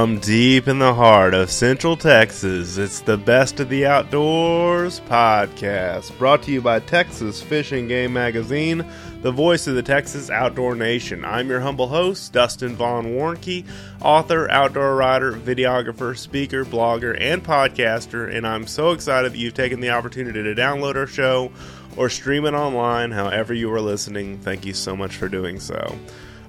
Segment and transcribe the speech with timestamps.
[0.00, 6.16] From deep in the heart of Central Texas, it's the Best of the Outdoors podcast,
[6.16, 8.82] brought to you by Texas Fish & Game Magazine,
[9.20, 11.22] the voice of the Texas outdoor nation.
[11.22, 13.66] I'm your humble host, Dustin Vaughn Warnke,
[14.00, 19.80] author, outdoor writer, videographer, speaker, blogger, and podcaster, and I'm so excited that you've taken
[19.80, 21.52] the opportunity to download our show
[21.98, 24.38] or stream it online, however you are listening.
[24.38, 25.98] Thank you so much for doing so.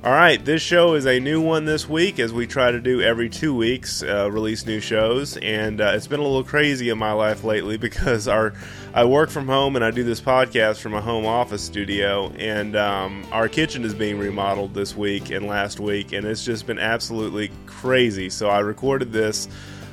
[0.03, 3.03] All right, this show is a new one this week as we try to do
[3.03, 6.97] every two weeks uh, release new shows, and uh, it's been a little crazy in
[6.97, 8.55] my life lately because our
[8.95, 12.75] I work from home and I do this podcast from a home office studio, and
[12.75, 16.79] um, our kitchen is being remodeled this week and last week, and it's just been
[16.79, 18.31] absolutely crazy.
[18.31, 19.47] So I recorded this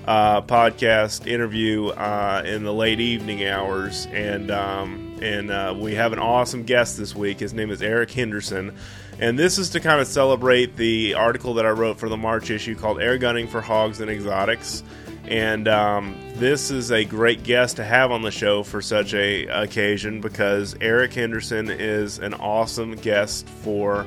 [0.06, 6.14] uh, podcast interview uh, in the late evening hours, and um, and uh, we have
[6.14, 7.40] an awesome guest this week.
[7.40, 8.74] His name is Eric Henderson.
[9.20, 12.50] And this is to kind of celebrate the article that I wrote for the March
[12.50, 14.84] issue called Air Gunning for Hogs and Exotics.
[15.24, 19.46] And um, this is a great guest to have on the show for such a
[19.46, 24.06] occasion because Eric Henderson is an awesome guest for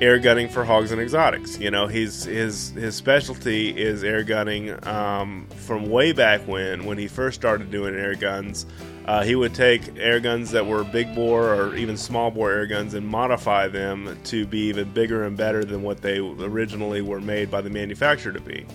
[0.00, 1.58] air gunning for hogs and exotics.
[1.58, 6.98] You know, he's his his specialty is air gunning um, from way back when when
[6.98, 8.66] he first started doing air guns.
[9.06, 12.66] Uh, he would take air guns that were big bore or even small bore air
[12.66, 17.20] guns and modify them to be even bigger and better than what they originally were
[17.20, 18.66] made by the manufacturer to be.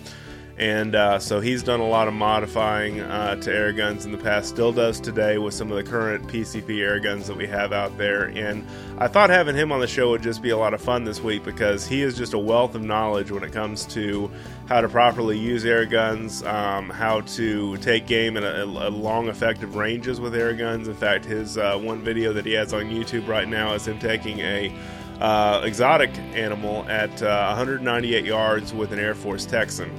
[0.58, 4.18] And uh, so he's done a lot of modifying uh, to air guns in the
[4.18, 7.72] past, still does today with some of the current PCP air guns that we have
[7.72, 8.24] out there.
[8.24, 8.66] And
[8.98, 11.20] I thought having him on the show would just be a lot of fun this
[11.20, 14.30] week because he is just a wealth of knowledge when it comes to
[14.68, 19.28] how to properly use air guns, um, how to take game at a, a, long,
[19.28, 20.86] effective ranges with air guns.
[20.86, 23.98] In fact, his uh, one video that he has on YouTube right now is him
[23.98, 24.72] taking a
[25.20, 29.90] uh, exotic animal at uh, 198 yards with an Air Force Texan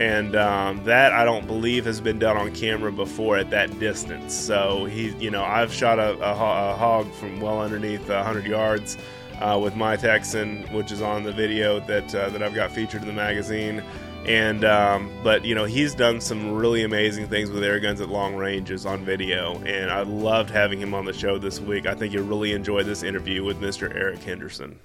[0.00, 4.32] and um, that I don't believe has been done on camera before at that distance.
[4.32, 8.96] So he, you know, I've shot a, a, a hog from well underneath 100 yards
[9.40, 13.02] uh, with my Texan, which is on the video that uh, that I've got featured
[13.02, 13.82] in the magazine.
[14.26, 18.08] And um, but you know he's done some really amazing things with air guns at
[18.08, 21.86] long ranges on video, and I loved having him on the show this week.
[21.86, 23.94] I think you'll really enjoy this interview with Mr.
[23.94, 24.78] Eric Henderson.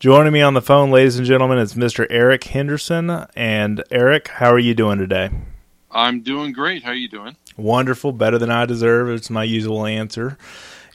[0.00, 2.06] Joining me on the phone, ladies and gentlemen, is Mr.
[2.08, 3.10] Eric Henderson.
[3.36, 5.28] And Eric, how are you doing today?
[5.90, 6.82] I'm doing great.
[6.82, 7.36] How are you doing?
[7.58, 9.10] Wonderful, better than I deserve.
[9.10, 10.38] It's my usual answer.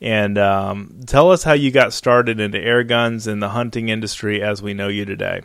[0.01, 4.41] And um, tell us how you got started into air guns and the hunting industry
[4.41, 5.43] as we know you today.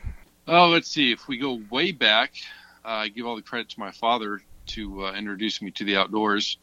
[0.48, 1.12] Oh, let's see.
[1.12, 2.32] If we go way back,
[2.82, 5.96] uh, I give all the credit to my father to uh, introduce me to the
[5.96, 6.56] outdoors.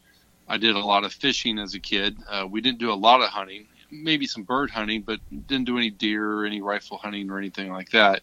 [0.47, 2.17] I did a lot of fishing as a kid.
[2.27, 5.77] Uh, we didn't do a lot of hunting maybe some bird hunting, but didn't do
[5.77, 8.21] any deer or any rifle hunting or anything like that.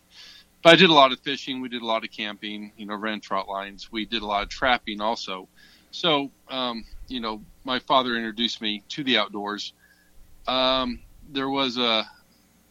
[0.62, 1.60] But I did a lot of fishing.
[1.60, 2.72] We did a lot of camping.
[2.76, 3.92] You know, ran trout lines.
[3.92, 5.48] We did a lot of trapping also.
[5.90, 9.72] So, um, you know, my father introduced me to the outdoors.
[10.48, 12.08] Um, there was a,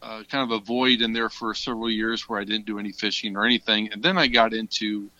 [0.02, 2.92] a, kind of a void in there for several years where I didn't do any
[2.92, 5.10] fishing or anything, and then I got into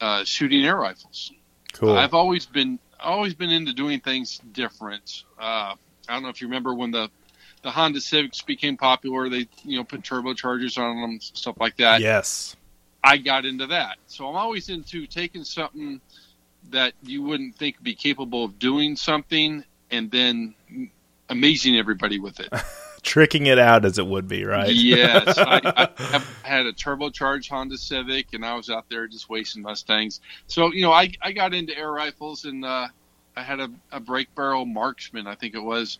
[0.00, 1.32] uh, shooting air rifles.
[1.72, 1.96] Cool.
[1.96, 5.24] I've always been always been into doing things different.
[5.38, 5.74] Uh,
[6.08, 7.10] I don't know if you remember when the
[7.62, 9.28] the Honda Civics became popular.
[9.28, 12.00] They you know put turbochargers on them, stuff like that.
[12.00, 12.56] Yes,
[13.02, 13.98] I got into that.
[14.06, 16.00] So I'm always into taking something
[16.70, 20.54] that you wouldn't think would be capable of doing something, and then
[21.28, 22.52] amazing everybody with it.
[23.02, 24.68] Tricking it out as it would be, right?
[24.68, 29.62] yes, I, I had a turbocharged Honda Civic, and I was out there just wasting
[29.62, 30.20] Mustangs.
[30.48, 32.64] So you know, I I got into air rifles and.
[32.64, 32.88] Uh,
[33.36, 35.98] I had a, a break barrel marksman, I think it was,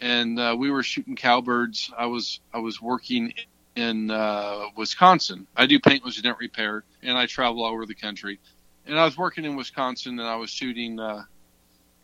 [0.00, 1.92] and uh, we were shooting cowbirds.
[1.96, 3.32] I was I was working
[3.76, 5.46] in uh, Wisconsin.
[5.56, 8.40] I do paint paintless dent repair, and I travel all over the country.
[8.84, 10.98] And I was working in Wisconsin, and I was shooting.
[10.98, 11.22] Uh,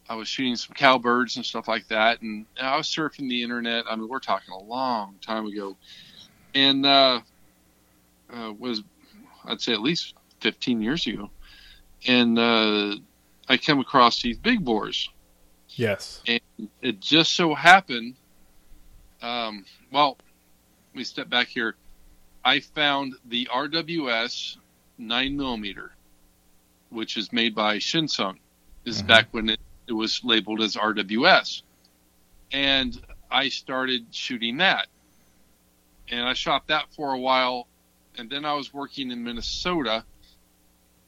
[0.08, 3.84] I was shooting some cowbirds and stuff like that, and I was surfing the internet.
[3.90, 5.76] I mean, we're talking a long time ago,
[6.54, 7.20] and uh,
[8.32, 8.82] uh, was
[9.44, 11.30] I'd say at least 15 years ago,
[12.06, 12.94] and uh,
[13.48, 15.08] I come across these big bores.
[15.70, 16.22] Yes.
[16.26, 16.40] And
[16.82, 18.16] it just so happened,
[19.22, 20.18] um, well,
[20.92, 21.76] let me step back here.
[22.44, 24.56] I found the RWS
[24.98, 25.92] 9 millimeter,
[26.90, 28.38] which is made by Shinsung.
[28.84, 29.00] This mm-hmm.
[29.00, 31.62] is back when it, it was labeled as RWS.
[32.52, 34.88] And I started shooting that.
[36.10, 37.66] And I shot that for a while.
[38.16, 40.04] And then I was working in Minnesota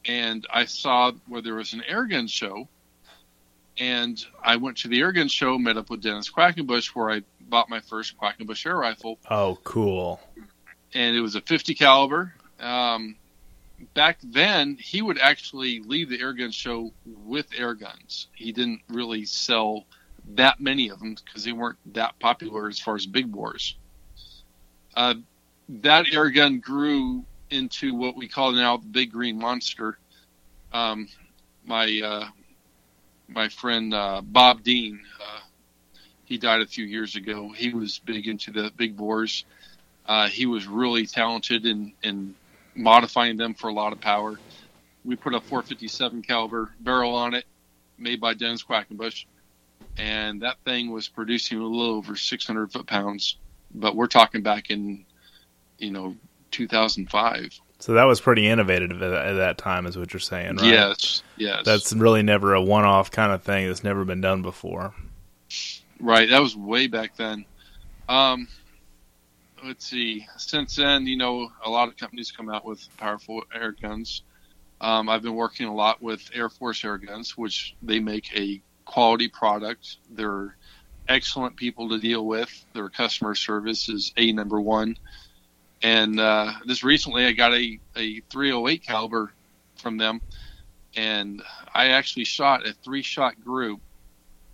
[0.05, 2.69] and I saw where there was an airgun show.
[3.79, 7.71] And I went to the airgun show, met up with Dennis Quackenbush, where I bought
[7.71, 9.19] my first Quackenbush air rifle.
[9.31, 10.21] Oh, cool!
[10.93, 12.35] And it was a 50 caliber.
[12.59, 13.17] Um,
[13.95, 18.29] back then he would actually leave the air gun show with air guns.
[18.35, 19.87] He didn't really sell
[20.35, 23.77] that many of them because they weren't that popular as far as big bores.
[24.95, 25.15] Uh,
[25.69, 29.99] that air gun grew into what we call now the big green monster.
[30.73, 31.09] Um,
[31.65, 32.29] my uh,
[33.29, 35.41] my friend uh, Bob Dean, uh,
[36.25, 37.51] he died a few years ago.
[37.51, 39.45] He was big into the big bores.
[40.07, 42.35] Uh, he was really talented in, in
[42.75, 44.39] modifying them for a lot of power.
[45.05, 47.45] We put a 457 caliber barrel on it,
[47.97, 49.25] made by Dennis Quackenbush,
[49.97, 53.37] and that thing was producing a little over 600 foot pounds.
[53.73, 55.05] But we're talking back in,
[55.79, 56.17] you know,
[56.51, 57.61] 2005.
[57.79, 60.67] So that was pretty innovative at, at that time, is what you're saying, right?
[60.67, 61.63] Yes, yes.
[61.65, 63.67] That's really never a one-off kind of thing.
[63.67, 64.93] That's never been done before.
[65.99, 66.29] Right.
[66.29, 67.47] That was way back then.
[68.09, 68.49] Um,
[69.65, 70.27] let's see.
[70.37, 74.23] Since then, you know, a lot of companies come out with powerful air guns.
[74.81, 78.63] Um, I've been working a lot with Air Force air guns, which they make a
[78.85, 79.99] quality product.
[80.11, 80.57] They're
[81.09, 82.51] excellent people to deal with.
[82.73, 84.97] Their customer service is a number one.
[85.83, 89.33] And uh, this recently, I got a, a 308 caliber
[89.77, 90.21] from them,
[90.95, 91.43] and
[91.75, 93.81] I actually shot a three shot group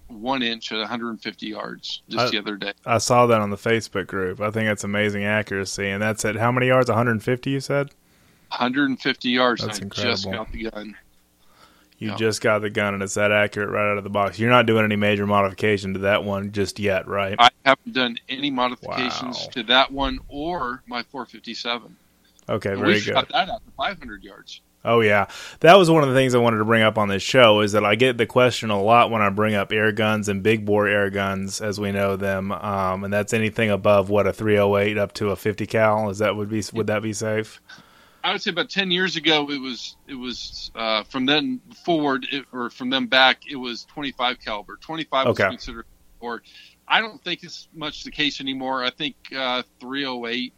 [0.08, 2.72] one inch at 150 yards just I, the other day.
[2.84, 4.40] I saw that on the Facebook group.
[4.40, 5.88] I think that's amazing accuracy.
[5.88, 6.88] And that's at how many yards?
[6.88, 7.90] 150, you said?
[8.50, 9.64] 150 yards.
[9.64, 10.12] That's I incredible.
[10.12, 10.96] just got the gun.
[11.98, 12.16] You Yeah.
[12.16, 14.38] just got the gun and it's that accurate right out of the box.
[14.38, 17.36] You're not doing any major modification to that one just yet, right?
[17.38, 19.48] I haven't done any modifications Wow.
[19.52, 21.96] to that one or my 457.
[22.48, 23.14] Okay, And very we good.
[23.14, 24.60] shot that out to 500 yards.
[24.84, 25.26] Oh yeah,
[25.60, 27.60] that was one of the things I wanted to bring up on this show.
[27.60, 30.44] Is that I get the question a lot when I bring up air guns and
[30.44, 34.32] big bore air guns as we know them, um, and that's anything above what a
[34.32, 36.08] 308 up to a 50 cal.
[36.08, 37.60] Is that would be would that be safe?
[38.26, 42.26] I would say about 10 years ago, it was it was uh, from then forward
[42.32, 44.76] it, or from then back, it was 25 caliber.
[44.80, 45.44] 25 Okay.
[45.44, 45.86] was considered,
[46.18, 46.42] or
[46.88, 48.82] I don't think it's much the case anymore.
[48.82, 50.52] I think uh, 308,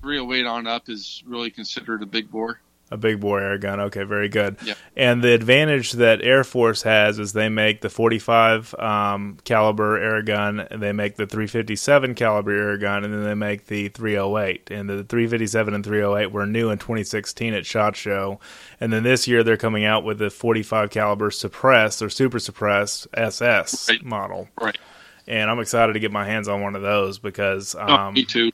[0.00, 2.62] 308 on up is really considered a big bore.
[2.92, 3.78] A big bore air gun.
[3.80, 4.56] Okay, very good.
[4.64, 4.74] Yeah.
[4.96, 10.22] And the advantage that Air Force has is they make the 45 um, caliber air
[10.22, 14.70] gun, and they make the 357 caliber air gun, and then they make the 308.
[14.72, 18.40] And the 357 and 308 were new in 2016 at Shot Show,
[18.80, 23.06] and then this year they're coming out with the 45 caliber suppressed or super suppressed
[23.14, 24.04] SS Right.
[24.04, 24.48] model.
[24.60, 24.76] Right.
[25.28, 28.24] And I'm excited to get my hands on one of those because Oh, um, me
[28.24, 28.50] too.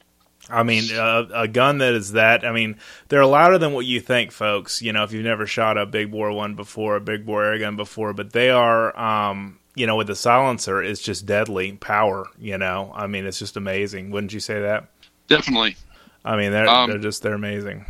[0.48, 2.44] I mean, uh, a gun that is that.
[2.44, 2.78] I mean,
[3.08, 4.80] they're louder than what you think, folks.
[4.80, 7.58] You know, if you've never shot a big bore one before, a big bore air
[7.58, 12.28] gun before, but they are, um, you know, with the silencer, it's just deadly power.
[12.38, 14.10] You know, I mean, it's just amazing.
[14.10, 14.88] Wouldn't you say that?
[15.26, 15.76] Definitely.
[16.24, 17.84] I mean, they're Um, they're just they're amazing.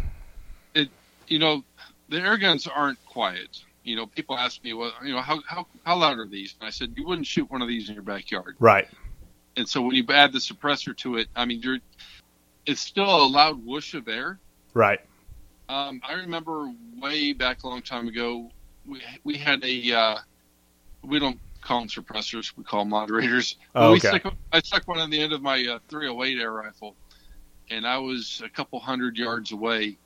[0.75, 0.89] It,
[1.27, 1.63] you know,
[2.09, 3.61] the air guns aren't quiet.
[3.85, 6.55] You know, people ask me, well, you know, how, how, how loud are these?
[6.59, 8.57] And I said, you wouldn't shoot one of these in your backyard.
[8.59, 8.89] Right.
[9.57, 11.79] And so when you add the suppressor to it, I mean, you're,
[12.67, 14.39] it's still a loud whoosh of air.
[14.75, 15.01] Right.
[15.69, 16.71] Um, I remember
[17.01, 18.51] way back a long time ago,
[18.87, 20.17] we, we had a, uh,
[21.03, 23.57] we don't call them suppressors, we call them moderators.
[23.75, 24.19] Oh, we okay.
[24.19, 26.97] stuck, I stuck one on the end of my uh, 308 air rifle,
[27.71, 29.99] and I was a couple hundred yards away,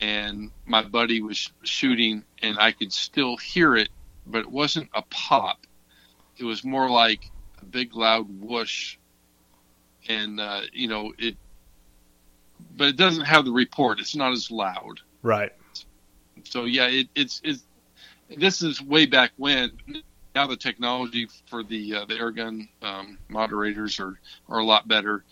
[0.00, 3.88] and my buddy was shooting, and I could still hear it,
[4.26, 5.66] but it wasn't a pop.
[6.38, 7.28] It was more like
[7.60, 8.96] a big loud whoosh,
[10.08, 11.36] and uh, you know it.
[12.78, 13.98] But it doesn't have the report.
[13.98, 15.00] It's not as loud.
[15.22, 15.52] Right.
[16.44, 17.64] So yeah, it, it's it's
[18.36, 19.72] this is way back when.
[20.34, 24.86] Now the technology for the uh, the air gun um, moderators are are a lot
[24.86, 25.24] better,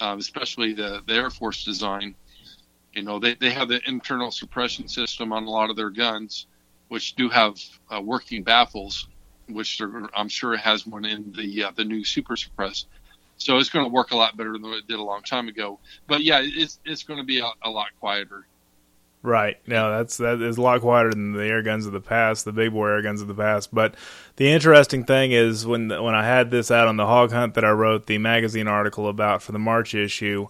[0.00, 2.16] uh, especially the the Air Force design.
[2.92, 6.46] You know, they they have the internal suppression system on a lot of their guns,
[6.88, 7.56] which do have
[7.94, 9.06] uh, working baffles,
[9.48, 9.80] which
[10.14, 12.86] I'm sure has one in the uh, the new Super Suppress.
[13.38, 15.78] So it's going to work a lot better than it did a long time ago.
[16.06, 18.46] But yeah, it's it's going to be a, a lot quieter.
[19.22, 19.56] Right.
[19.68, 22.52] No, that's that is a lot quieter than the air guns of the past, the
[22.52, 23.72] big boy air guns of the past.
[23.72, 23.94] But
[24.36, 27.64] the interesting thing is when when I had this out on the hog hunt that
[27.64, 30.48] I wrote the magazine article about for the March issue,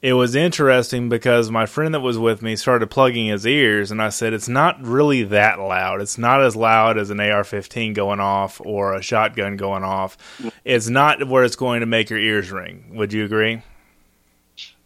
[0.00, 4.00] it was interesting because my friend that was with me started plugging his ears, and
[4.00, 6.00] I said it's not really that loud.
[6.00, 10.16] It's not as loud as an AR-15 going off or a shotgun going off.
[10.64, 12.92] It's not where it's going to make your ears ring.
[12.94, 13.62] Would you agree?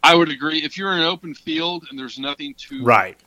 [0.02, 0.62] I would agree.
[0.64, 3.19] If you're in an open field and there's nothing to Right.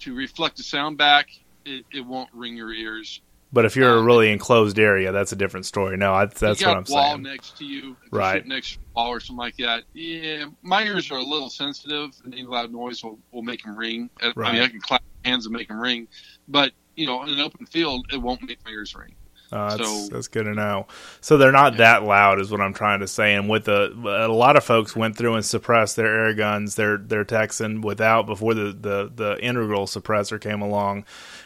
[0.00, 1.28] to reflect the sound back,
[1.64, 3.20] it, it won't ring your ears.
[3.52, 5.96] But if you're a Um, really enclosed area, that's a different story.
[5.98, 7.22] No, I, that's what I'm a wall saying.
[7.22, 8.46] next to you, Right.
[8.46, 9.84] next to a wall or something like that.
[9.92, 13.76] Yeah, my ears are a little sensitive, and any loud noise will, will make them
[13.76, 14.08] ring.
[14.22, 16.08] I- I mean, I can clap hands and make them ring,
[16.48, 19.14] but you know, in an open field, it won't make my ears ring.
[19.52, 20.86] Uh, that's, So- that's good to know.
[21.20, 23.34] So they're not that loud, is what I'm trying to say.
[23.34, 23.92] And with the
[24.26, 28.26] a lot of folks went through and suppressed their air guns, their their Texan without
[28.26, 31.04] before the the the integral suppressor came along,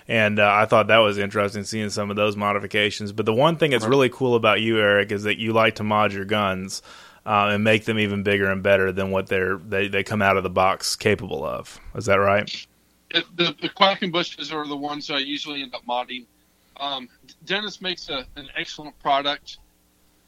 [0.09, 3.13] and uh, I thought that was interesting seeing some of those modifications.
[3.13, 5.85] But the one thing that's really cool about you, Eric, is that you like to
[5.85, 6.83] mod your guns.
[7.29, 10.37] Uh, and make them even bigger and better than what they're they, they come out
[10.37, 11.81] of the box capable of.
[11.97, 12.49] Is that right?
[13.11, 16.27] The, the Quackenbushes are the ones I usually end up modding.
[16.79, 17.09] Um,
[17.45, 19.59] Dennis makes a, an excellent product.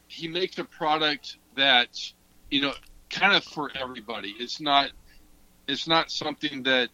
[0.06, 2.12] He makes a product that
[2.50, 2.72] you know,
[3.10, 4.34] kind of for everybody.
[4.38, 4.90] It's not,
[5.66, 6.90] it's not something that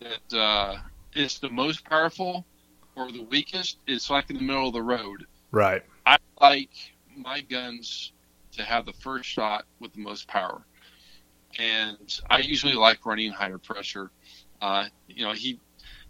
[0.00, 0.76] that uh,
[1.14, 2.44] is the most powerful
[2.94, 3.78] or the weakest.
[3.86, 5.26] It's like in the middle of the road.
[5.50, 5.82] Right.
[6.04, 6.70] I like
[7.16, 8.12] my guns
[8.52, 10.62] to have the first shot with the most power,
[11.58, 14.10] and I usually like running higher pressure.
[14.60, 15.58] Uh, you know, he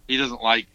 [0.08, 0.66] he doesn't like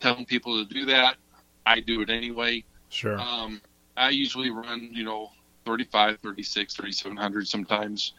[0.00, 1.16] telling people to do that.
[1.64, 2.64] I do it anyway.
[2.88, 3.20] Sure.
[3.20, 3.60] Um,
[3.96, 5.30] I usually run, you know,
[5.66, 8.14] 35, 36, 3700 sometimes.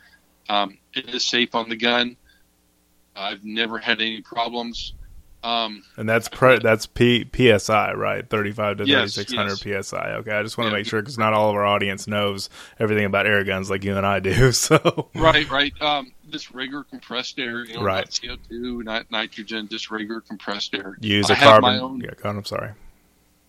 [0.48, 2.18] Um, it is safe on the gun.
[3.16, 4.94] I've never had any problems.
[5.44, 8.30] Um, And that's pre- that's P- PSI, right?
[8.30, 9.88] Thirty-five to Yes, thirty-six hundred yes.
[9.88, 10.12] PSI.
[10.18, 10.80] Okay, I just want to Yeah.
[10.80, 13.98] make sure because not all of our audience knows everything about air guns like you
[13.98, 14.52] and I do.
[14.62, 15.74] So right, right.
[15.82, 18.06] Um, this regular compressed air, you know, Right.
[18.06, 20.96] not CO2, not nitrogen, just regular compressed air.
[21.02, 21.70] use I a have carbon.
[21.72, 22.72] my own- Yeah, God, I'm sorry.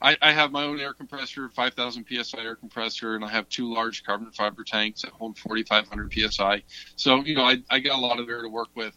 [0.01, 3.73] I, I have my own air compressor, 5,000 psi air compressor, and I have two
[3.73, 6.63] large carbon fiber tanks that hold 4,500 psi.
[6.97, 8.97] So you know, I, I got a lot of air to work with.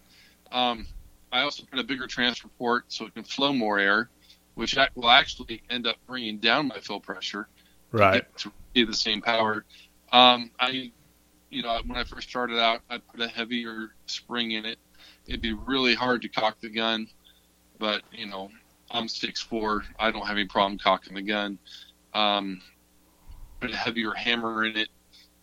[0.51, 0.87] Um,
[1.35, 4.09] I also put a bigger transfer port so it can flow more air,
[4.53, 7.49] which will actually end up bringing down my fill pressure
[7.91, 8.13] Right.
[8.13, 9.65] get to be the same power.
[10.13, 10.91] Um, I,
[11.49, 14.77] you know, when I first started out, I put a heavier spring in it.
[15.27, 17.07] It'd be really hard to cock the gun,
[17.79, 18.49] but you know,
[18.91, 19.81] I'm 6'4".
[19.99, 21.59] I don't have any problem cocking the gun.
[22.13, 22.61] Um,
[23.59, 24.89] put a heavier hammer in it.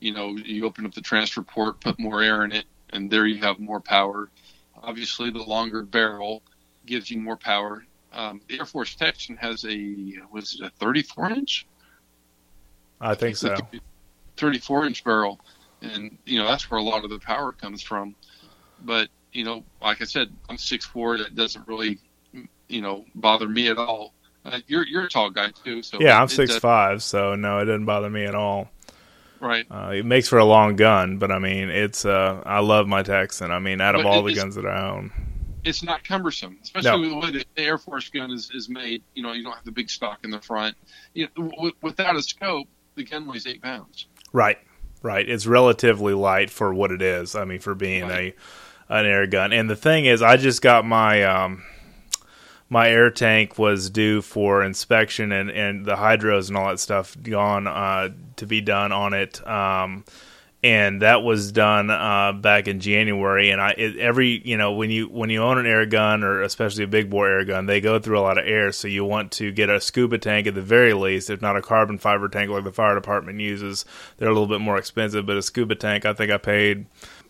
[0.00, 3.26] You know, you open up the transfer port, put more air in it, and there
[3.26, 4.30] you have more power.
[4.82, 6.42] Obviously, the longer barrel
[6.86, 7.84] gives you more power.
[8.12, 11.66] Um, the Air Force Texan has a was it a 34 inch?
[13.00, 13.56] I think so.
[14.36, 15.40] 34 inch barrel,
[15.80, 18.14] and you know that's where a lot of the power comes from.
[18.84, 21.18] But you know, like I said, I'm 6'4".
[21.18, 21.98] That doesn't really,
[22.68, 24.12] you know, bother me at all.
[24.44, 27.58] Uh, you're you're a tall guy too, so Yeah, I'm six does- five, so no,
[27.58, 28.70] it doesn't bother me at all.
[29.42, 29.66] Right.
[29.70, 33.02] Uh, it makes for a long gun, but I mean, it's uh, I love my
[33.02, 33.50] Texan.
[33.50, 35.10] I mean, out of But all the guns that I own,
[35.64, 39.02] It's not cumbersome, especially with the way the Air Force gun is, is made.
[39.14, 40.76] You know, you don't have the big stock in the front.
[41.14, 44.06] You know, w- without a scope, the gun weighs eight pounds.
[44.32, 44.58] right,
[45.02, 45.28] right.
[45.28, 47.34] It's relatively light for what it is.
[47.34, 48.36] I mean, for being Right.
[48.88, 49.52] a an air gun.
[49.52, 51.64] And the thing is, I just got my um,
[52.72, 57.14] my air tank was due for inspection and, and the hydros and all that stuff
[57.22, 59.46] gone uh, to be done on it.
[59.46, 60.04] Um,
[60.62, 63.50] and that was done uh, back in January.
[63.50, 66.40] And I it, every you know when you when you own an air gun or
[66.40, 68.72] especially a big bore air gun, they go through a lot of air.
[68.72, 71.62] So you want to get a scuba tank at the very least, if not a
[71.62, 73.84] carbon fiber tank like the fire department uses.
[74.16, 76.86] They're a little bit more expensive, but a scuba tank, I think I paid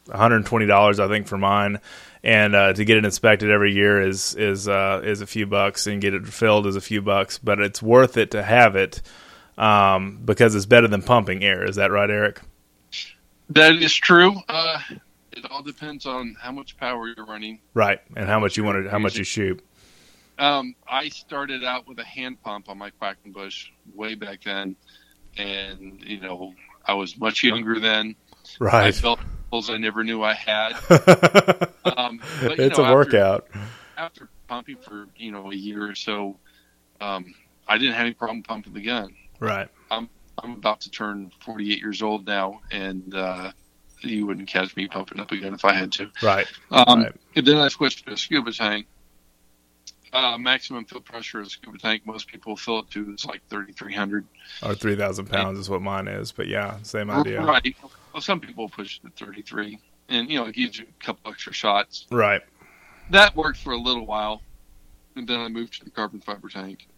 [0.06, 1.80] one hundred twenty dollars, I think, for mine.
[2.24, 5.86] And uh, to get it inspected every year is is uh, is a few bucks,
[5.88, 7.38] and get it filled is a few bucks.
[7.38, 9.02] But it's worth it to have it
[9.58, 11.64] um, because it's better than pumping air.
[11.64, 12.40] Is that right, Eric?
[13.50, 14.36] That is true.
[14.48, 14.80] Uh,
[15.32, 17.58] it all depends on how much power you're running.
[17.74, 19.62] Right, and how much you want to, how much you shoot.
[20.38, 24.76] Um, I started out with a hand pump on my Quackenbush way back then,
[25.36, 26.54] and you know
[26.86, 28.14] I was much younger then.
[28.58, 28.86] Right.
[28.86, 29.20] I felt
[29.52, 30.72] pills I never knew I had.
[31.84, 33.48] Um, but, you it's know, a after- workout.
[33.98, 36.36] After pumping for you know a year or so,
[37.00, 37.34] um,
[37.68, 39.14] I didn't have any problem pumping the gun.
[39.40, 40.08] Right, I'm
[40.42, 43.50] I'm about to turn 48 years old now, and uh,
[44.00, 46.10] you wouldn't catch me pumping up a gun if I had to.
[46.22, 47.12] right, Um, Right.
[47.36, 48.86] And then I switched to a scuba tank.
[50.12, 53.40] Uh, maximum fill pressure of a scuba tank, most people fill it to is like
[53.50, 54.24] 3,300.
[54.62, 56.30] or three thousand pounds is what mine is.
[56.32, 57.42] But yeah, same idea.
[57.42, 57.76] Right.
[58.12, 59.78] Well, some people push it to 33,
[60.08, 62.06] and you know it gives you a couple extra shots.
[62.10, 62.42] Right,
[63.10, 64.42] That worked for a little while,
[65.16, 66.88] and then I moved to the carbon fiber tank.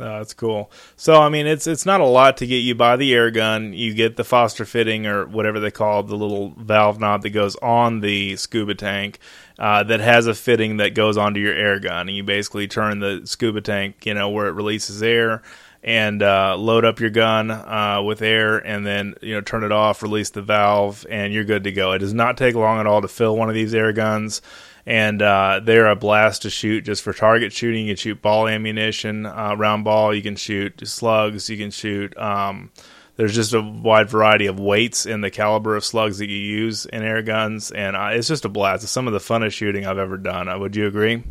[0.00, 0.70] Oh, that's cool.
[0.96, 3.74] So, I mean, it's it's not a lot to get you by the air gun.
[3.74, 7.30] You get the Foster fitting or whatever they call it, the little valve knob that
[7.30, 9.18] goes on the scuba tank
[9.58, 13.00] uh, that has a fitting that goes onto your air gun, and you basically turn
[13.00, 15.42] the scuba tank, you know, where it releases air,
[15.82, 19.72] and uh, load up your gun uh, with air, and then you know turn it
[19.72, 21.92] off, release the valve, and you're good to go.
[21.92, 24.42] It does not take long at all to fill one of these air guns
[24.84, 27.86] and uh, they're a blast to shoot just for target shooting.
[27.86, 30.14] You can shoot ball ammunition, uh, round ball.
[30.14, 31.48] You can shoot slugs.
[31.48, 32.16] You can shoot.
[32.18, 32.70] Um,
[33.16, 36.86] there's just a wide variety of weights in the caliber of slugs that you use
[36.86, 38.82] in air guns, and uh, it's just a blast.
[38.82, 40.48] It's some of the funnest shooting I've ever done.
[40.48, 41.22] Uh, would you agree?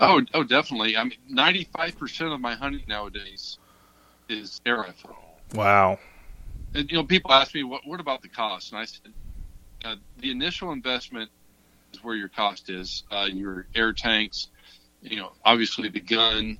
[0.00, 0.96] Oh, oh, definitely.
[0.96, 3.58] I mean, 95 percent of my hunting nowadays
[4.28, 5.16] is air rifle.
[5.54, 5.98] Wow.
[6.74, 9.12] And you know, people ask me, "What, what about the cost?" And I said,
[9.84, 11.30] uh, "The initial investment
[11.92, 13.02] is where your cost is.
[13.10, 14.48] Uh, your air tanks,
[15.02, 16.58] you know, obviously the gun,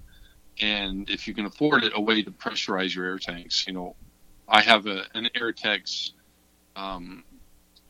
[0.60, 3.66] and if you can afford it, a way to pressurize your air tanks.
[3.66, 3.96] You know,
[4.48, 6.12] I have a, an Airtex
[6.76, 7.24] um,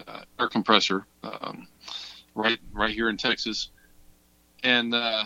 [0.06, 1.66] uh, air compressor um,
[2.34, 3.70] right right here in Texas,
[4.62, 5.24] and uh,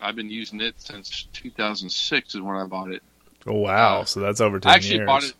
[0.00, 3.02] I've been using it since 2006 is when I bought it.
[3.46, 4.00] Oh wow!
[4.00, 5.06] Uh, so that's over ten I actually years.
[5.06, 5.34] bought it.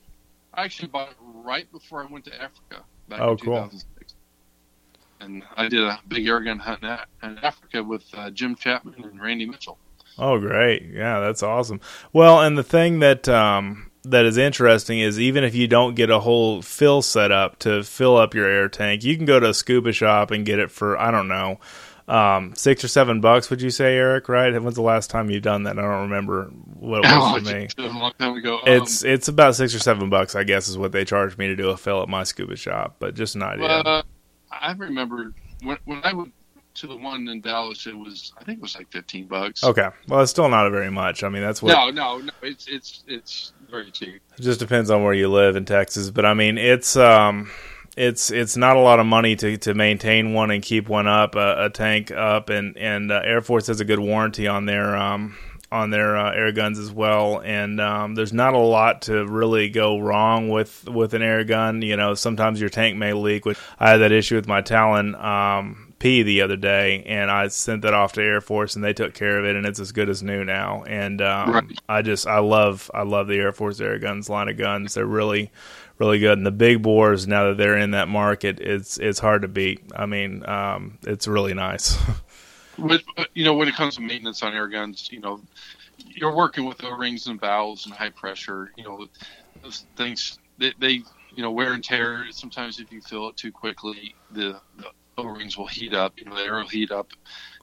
[0.55, 3.55] I actually bought it right before I went to Africa back Oh, in cool.
[3.55, 4.15] 2006.
[5.21, 9.05] And I did a big air gun hunt in in Africa with uh, Jim Chapman
[9.05, 9.79] and Randy Mitchell.
[10.19, 10.83] Oh, great!
[10.93, 11.81] Yeah, that's awesome.
[12.12, 16.09] Well, and the thing that um, that is interesting is even if you don't get
[16.11, 19.50] a whole fill set up to fill up your air tank, you can go to
[19.50, 21.59] a scuba shop and get it for I don't know
[22.09, 23.50] um, six or seven bucks.
[23.50, 24.29] Would you say, Eric?
[24.29, 24.53] Right?
[24.61, 25.79] When's the last time you've done that?
[25.79, 27.69] I don't remember what it was for me.
[27.79, 28.57] A long time ago.
[28.59, 31.47] Um, It's it's about six or seven bucks, I guess, is what they charge me
[31.49, 32.97] to do a fill at my scuba shop.
[32.99, 33.67] But just an idea.
[33.67, 34.03] uh,
[34.50, 36.33] I remember when when I went
[36.75, 39.65] to the one in Dallas, it was I think it was like 15 bucks.
[39.65, 41.25] okay, well, it's still not very much.
[41.25, 42.33] I mean, that's what No, no, no.
[42.43, 44.23] It's it's it's very cheap.
[44.38, 47.50] It just depends on where you live in Texas, but I mean it's um
[47.99, 51.35] it's it's not a lot of money to, to maintain one and keep one up
[51.35, 54.97] a, a tank up and and uh, Air Force has a good warranty on their
[54.97, 55.37] um
[55.71, 59.69] on their uh, air guns as well and um, there's not a lot to really
[59.69, 63.59] go wrong with with an air gun you know sometimes your tank may leak which
[63.79, 67.83] I had that issue with my Talon um P the other day, and I sent
[67.83, 70.09] that off to Air Force, and they took care of it, and it's as good
[70.09, 70.85] as new now.
[70.85, 71.81] And um, Right.
[71.88, 74.94] I just I love I love the Air Force air guns line of guns.
[74.94, 75.51] They're really
[75.99, 79.43] really good, and the big bores now that they're in that market, it's it's hard
[79.43, 79.83] to beat.
[79.95, 81.99] I mean, um, it's really nice.
[82.79, 83.03] With,
[83.35, 85.43] you know, when it comes to maintenance on air guns, you know,
[85.97, 88.71] you're working with O-rings and valves and high pressure.
[88.77, 89.07] You know,
[89.63, 90.93] those things they, they
[91.31, 92.27] you know wear and tear.
[92.31, 94.87] Sometimes if you fill it too quickly, the, the
[95.19, 96.15] O-rings will heat up.
[96.19, 97.11] You know, the air will heat up,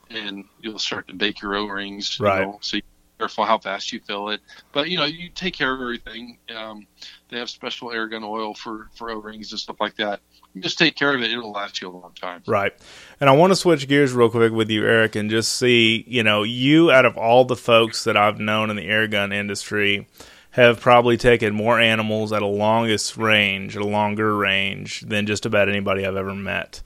[0.10, 2.22] and you'll start to bake your O-rings.
[2.26, 2.42] you Right.
[2.42, 2.84] know, so you
[3.18, 4.42] careful how fast you fill it.
[4.72, 6.38] But you know, you take care of everything.
[6.56, 6.88] Um,
[7.30, 10.22] they have special air gun oil for for O-rings and stuff like that.
[10.54, 12.44] You just take care of it; it'll last you a long time.
[12.48, 12.74] Right.
[13.20, 16.24] And I want to switch gears real quick with you, Eric, and just see, you
[16.24, 20.08] know, you out of all the folks that I've known in the air gun industry
[20.56, 25.68] have probably taken more animals at a longest range, a longer range than just about
[25.68, 26.82] anybody I've ever met.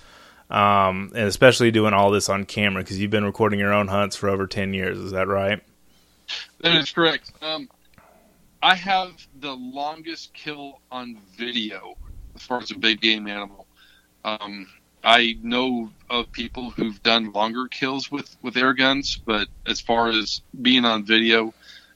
[0.50, 4.16] Um, and especially doing all this on camera because you've been recording your own hunts
[4.16, 4.98] for over 10 years.
[4.98, 5.62] Is that right?
[6.62, 7.32] That is correct.
[7.42, 7.70] Um,
[8.62, 11.96] I have the longest kill on video
[12.36, 13.68] as far as a big game animal.
[14.26, 14.68] Um,
[15.04, 20.10] I know of people who've done longer kills with, with air guns, but as far
[20.10, 21.54] as being on video,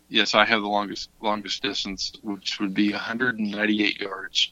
[0.08, 4.52] yes, I have the longest longest distance, which would be 198 yards.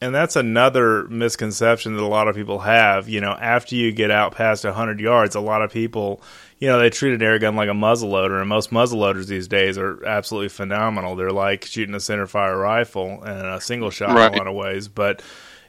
[0.00, 3.08] And that's another misconception that a lot of people have.
[3.08, 6.20] You know, after you get out past 100 yards, a lot of people,
[6.64, 9.26] you know, they treat an air gun like a muzzle loader, and most muzzle loaders
[9.26, 11.14] these days are absolutely phenomenal.
[11.14, 14.54] They're like shooting a center fire rifle and a single shot in a lot of
[14.54, 14.88] ways.
[14.88, 15.20] But,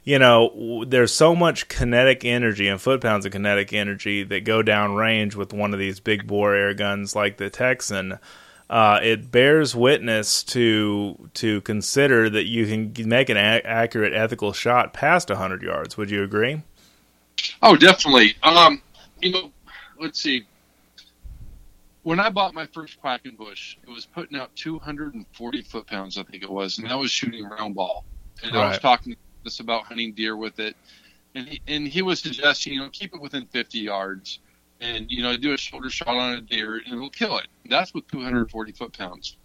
[0.04, 4.62] you know, there's so much kinetic energy and foot pounds of kinetic energy that go
[4.62, 8.18] down range with one of these big bore air guns like the Texan
[8.68, 14.52] uh, it bears witness to to consider that you can make an a- accurate ethical
[14.52, 15.96] shot past 100 yards.
[15.96, 16.62] Would you agree?
[17.62, 18.34] Oh, definitely.
[18.42, 18.82] Um,
[19.20, 19.52] you know,
[20.00, 20.46] let's see.
[22.06, 26.44] When I bought my first Quackenbush, it was putting out 240 foot pounds, I think
[26.44, 28.04] it was, and I was shooting round ball.
[28.44, 30.76] And I was talking to this about hunting deer with it,
[31.34, 34.38] and he, and he was suggesting, you know, keep it within 50 yards,
[34.80, 37.48] and you know, do a shoulder shot on a deer, and it'll kill it.
[37.68, 39.36] That's with 240 foot pounds.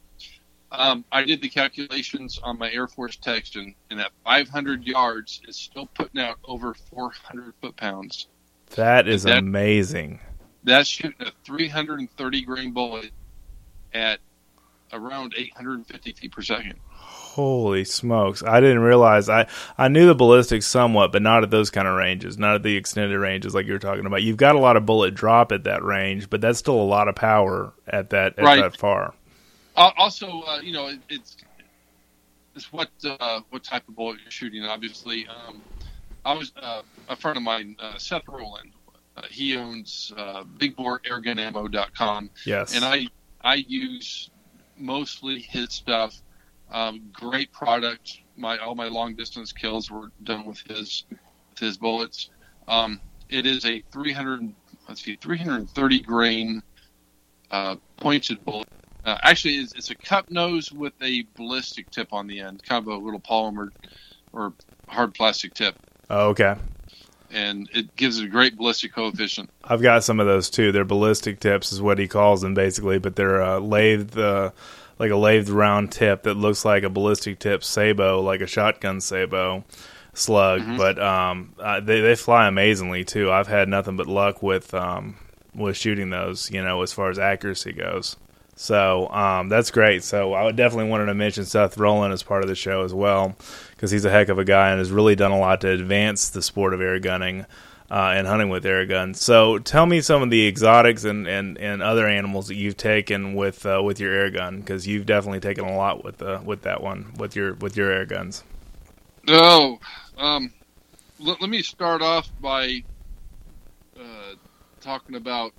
[0.71, 5.57] Um, I did the calculations on my Air Force Texan, and at 500 yards, it's
[5.57, 8.27] still putting out over 400 foot pounds
[8.75, 10.19] That is That- amazing.
[10.63, 13.11] That's shooting a 330 grain bullet
[13.93, 14.19] at
[14.93, 16.75] around 850 feet per second.
[16.89, 18.43] Holy smokes!
[18.43, 19.29] I didn't realize.
[19.29, 19.47] I
[19.77, 22.75] I knew the ballistics somewhat, but not at those kind of ranges, not at the
[22.75, 24.21] extended ranges like you were talking about.
[24.23, 27.07] You've got a lot of bullet drop at that range, but that's still a lot
[27.07, 28.61] of power at that at Right.
[28.61, 29.13] that far.
[29.77, 31.37] Uh, also, uh, you know, it, it's
[32.55, 34.65] it's what uh, what type of bullet you're shooting.
[34.65, 35.61] Obviously, um,
[36.25, 38.71] I was uh, a friend of mine, uh, Seth Rowland.
[39.17, 43.07] Uh, he owns uh, BigBoreAirGunAmmo.com, Yes, and I
[43.41, 44.29] I use
[44.77, 46.21] mostly his stuff.
[46.71, 48.21] Um, great product.
[48.37, 52.29] My all my long distance kills were done with his with his bullets.
[52.67, 54.53] Um, it is a 300
[54.87, 56.63] let's see 330 grain
[57.51, 58.67] uh, pointed bullet.
[59.03, 62.85] Uh, actually, it's, it's a cup nose with a ballistic tip on the end, kind
[62.85, 63.69] of a little polymer
[64.31, 64.53] or
[64.87, 65.75] hard plastic tip,
[66.09, 66.55] oh, okay.
[67.33, 69.49] And it gives it a great ballistic coefficient.
[69.63, 70.71] I've got some of those too.
[70.71, 72.99] They're ballistic tips, is what he calls them, basically.
[72.99, 74.51] But they're uh, lathed, uh,
[74.99, 78.99] like a lathed round tip that looks like a ballistic tip sabot, like a shotgun
[79.01, 79.63] sabot
[80.13, 80.61] slug.
[80.61, 80.77] Mhm.
[80.77, 83.31] But um, uh, they they fly amazingly too.
[83.31, 85.15] I've had nothing but luck with um,
[85.55, 86.51] with shooting those.
[86.51, 88.17] You know, as far as accuracy goes.
[88.55, 90.03] So um, that's great.
[90.03, 93.35] So I definitely wanted to mention Seth Rowland as part of the show as well,
[93.71, 96.29] because he's a heck of a guy and has really done a lot to advance
[96.29, 97.45] the sport of air gunning
[97.89, 99.19] uh, and hunting with air guns.
[99.19, 103.33] So tell me some of the exotics and, and, and other animals that you've taken
[103.33, 106.61] with uh, with your air gun, because you've definitely taken a lot with uh, with
[106.61, 108.43] that one with your with your air guns.
[109.27, 109.79] Oh,
[110.17, 110.53] um,
[111.19, 112.83] let, let me start off by
[113.99, 114.35] uh,
[114.81, 115.51] talking about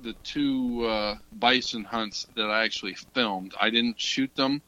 [0.00, 3.54] the two uh, bison hunts that I actually filmed.
[3.60, 4.62] I didn't shoot them,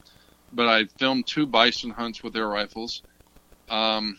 [0.53, 3.03] but I filmed two bison hunts with their rifles.
[3.69, 4.17] Um,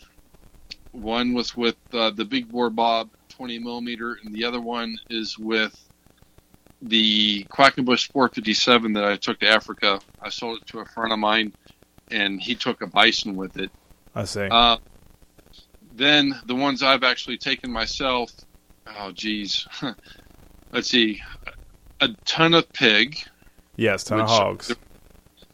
[0.92, 5.38] one was with uh, the Big Bore Bob 20 millimeter, and the other one is
[5.38, 5.74] with
[6.80, 10.00] the Quackenbush 457 that I took to Africa.
[10.20, 11.52] I sold it to a friend of mine,
[12.10, 13.70] and he took a bison with it.
[14.14, 14.48] I see.
[14.50, 14.76] Uh,
[15.94, 18.30] then the ones I've actually taken myself,
[18.86, 19.66] oh geez,
[20.72, 21.22] let's see,
[22.00, 23.18] a ton of pig.
[23.76, 24.74] yes, ton of hogs.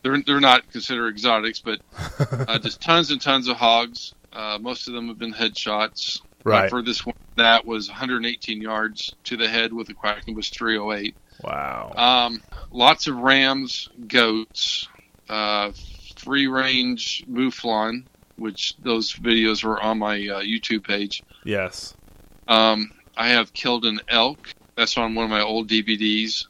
[0.02, 1.81] They're they're not considered exotics, but
[2.48, 4.14] uh, just tons and tons of hogs.
[4.33, 6.20] Uh, most of them have been headshots.
[6.44, 6.70] My right.
[6.70, 11.16] furthest one that was 118 yards to the head with a Quackenbush 308.
[11.42, 11.92] Wow.
[11.96, 14.88] Um, lots of rams, goats,
[15.28, 15.72] uh,
[16.16, 18.04] free range mouflon,
[18.37, 21.22] which those videos were on my uh, YouTube page.
[21.44, 21.94] yes.
[22.46, 24.54] Um, I have killed an elk.
[24.79, 26.47] That's on one of my old DVDs.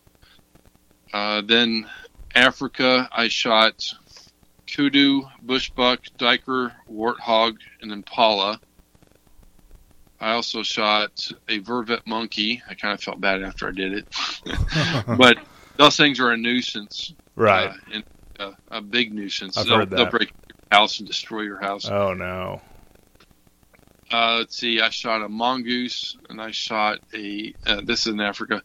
[1.14, 1.88] Uh, then
[2.35, 3.83] Africa, I shot
[4.67, 8.61] kudu, bushbuck, duiker, warthog, and impala.
[10.21, 12.62] I also shot a vervet monkey.
[12.69, 14.07] I kind of felt bad after I did it,
[15.17, 15.38] but
[15.79, 17.71] those things are a nuisance, right.
[17.71, 18.05] uh, and
[18.38, 19.57] uh, a big nuisance.
[19.57, 21.88] I've they'll, heard they'll break your house and destroy your house.
[21.88, 22.61] oh no.
[24.11, 24.81] Uh, let's see.
[24.81, 27.55] I shot a mongoose, and I shot a.
[27.66, 28.62] Uh, this is in Africa.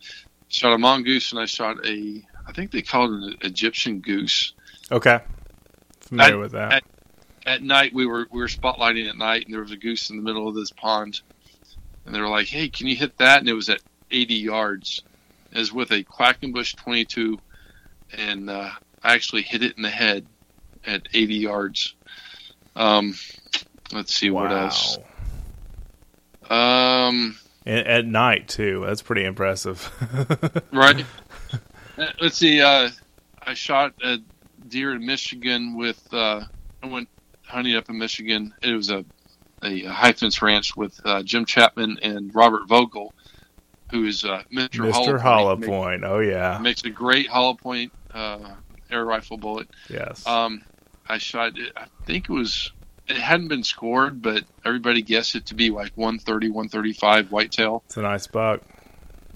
[0.48, 2.22] Shot a mongoose, and I shot a.
[2.48, 4.54] I think they called it an Egyptian goose.
[4.92, 5.20] Okay.
[6.00, 6.74] Familiar I- with that.
[6.74, 6.82] I-
[7.46, 10.16] At night, we were we were spotlighting at night, and there was a goose in
[10.16, 11.22] the middle of this pond,
[12.06, 15.04] and they were like, "Hey, can you hit that?" And it was at 80 yards.
[15.52, 17.38] It was with a Quackenbush 22,
[18.18, 18.70] and uh,
[19.04, 20.26] I actually hit it in the head
[20.86, 21.96] at 80 yards.
[22.78, 23.16] Um,
[23.92, 24.98] let's see what else.
[26.54, 28.84] Um, At, at night too.
[28.86, 29.90] That's pretty impressive.
[30.72, 31.06] right.
[31.98, 32.62] Uh, Let's see.
[32.62, 32.90] Uh,
[33.42, 34.18] I shot a
[34.68, 36.02] deer in Michigan with.
[36.14, 36.42] Uh,
[36.82, 37.10] I went
[37.46, 38.54] hunting up in Michigan.
[38.62, 39.06] It was a
[39.64, 43.14] a high fence ranch with uh, Jim Chapman and Robert Vogel,
[43.92, 44.90] who is uh, Mr.
[44.90, 44.92] Mr.
[44.92, 45.68] Hollow Hollow Point.
[45.68, 46.04] Point.
[46.04, 46.60] Oh yeah.
[46.62, 48.56] Makes a great hollow point uh,
[48.92, 49.70] air rifle bullet.
[49.90, 50.26] Yes.
[50.28, 50.64] Um,
[51.08, 51.54] I shot.
[51.76, 52.72] I think it was.
[53.14, 57.84] It hadn't been scored, but everybody guessed it to be like 130, 135 whitetail.
[57.86, 58.62] it's a nice buck.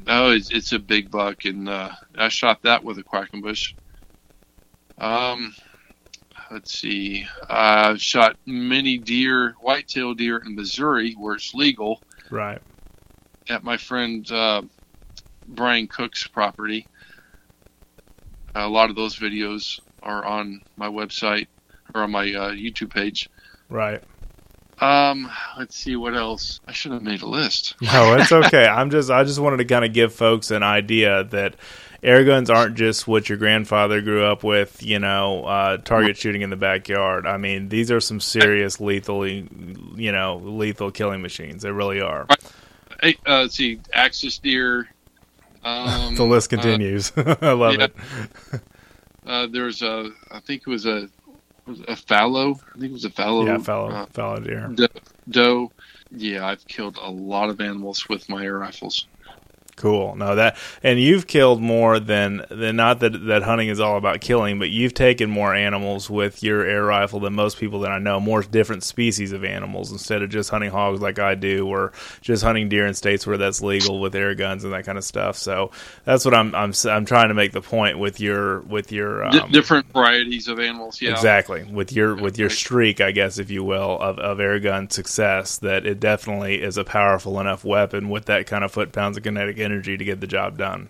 [0.08, 3.74] Oh, it's, it's a big buck, and uh, I shot that with a quackenbush.
[4.98, 5.54] Um,
[6.50, 7.28] let's see.
[7.48, 12.60] I've shot many deer, whitetail deer in Missouri, where it's legal, Right.
[13.50, 14.64] at my friend uh,
[15.48, 16.88] Brian Cook's property.
[18.56, 21.46] a lot of those videos are on my website
[21.94, 23.30] or on my uh, YouTube page.
[23.70, 24.02] Right.
[24.80, 26.60] Um, let's see what else.
[26.68, 27.76] I should have made a list.
[27.82, 28.66] No, it's okay.
[28.66, 31.56] I'm just I just wanted to kind of give folks an idea that
[32.04, 36.42] air guns aren't just what your grandfather grew up with, you know, uh, target shooting
[36.42, 37.26] in the backyard.
[37.26, 41.64] I mean, these are some serious lethal, you know, lethal killing machines.
[41.64, 42.28] They really are.
[43.02, 44.90] Hey, uh, let's see, Axis deer.
[45.64, 47.12] Um, the list uh, continues.
[47.18, 47.88] I love yeah.
[47.88, 48.62] it.
[49.26, 51.10] Uh, there's a, I think it was a,
[51.68, 52.52] was a fallow.
[52.76, 53.46] I think it was a fallow.
[53.46, 54.68] Yeah, fallow, uh, fallow deer.
[54.74, 54.88] doe,
[55.30, 55.72] doe.
[56.12, 59.08] Yeah, I've killed a lot of animals with my air rifles.
[59.78, 60.16] Cool.
[60.16, 64.22] No, that and you've killed more than than not that that hunting is all about
[64.22, 68.00] killing, but you've taken more animals with your air rifle than most people that I
[68.00, 68.20] know.
[68.20, 72.44] More different species of animals instead of just hunting hogs like I do, or just
[72.44, 75.38] hunting deer in states where that's legal with air guns and that kind of stuff.
[75.38, 75.70] So
[76.06, 79.40] that's what I'm I'm I'm trying to make the point with your with your D-
[79.42, 81.00] um, different varieties of animals.
[81.00, 81.66] Yeah, Exactly.
[81.66, 85.60] With your with your streak, I guess, if you will, of, of air gun success,
[85.60, 89.24] that it definitely is a powerful enough weapon with that kind of foot pounds of
[89.24, 90.88] kinetic energy to get the job done.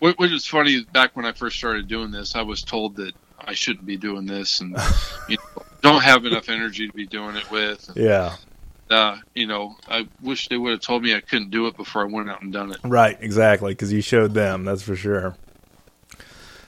[0.00, 0.84] Which, is funny.
[0.92, 4.26] Back when I first started doing this, I was told that I shouldn't be doing
[4.26, 4.76] this, and
[5.28, 7.90] you know, don't have enough energy to be doing it with.
[7.94, 8.36] Yeah.
[8.90, 12.02] Uh, you know, I wish they would have told me I couldn't do it before
[12.02, 12.78] I went out and done it.
[12.82, 15.36] Right, exactly, because you showed them, that's for sure.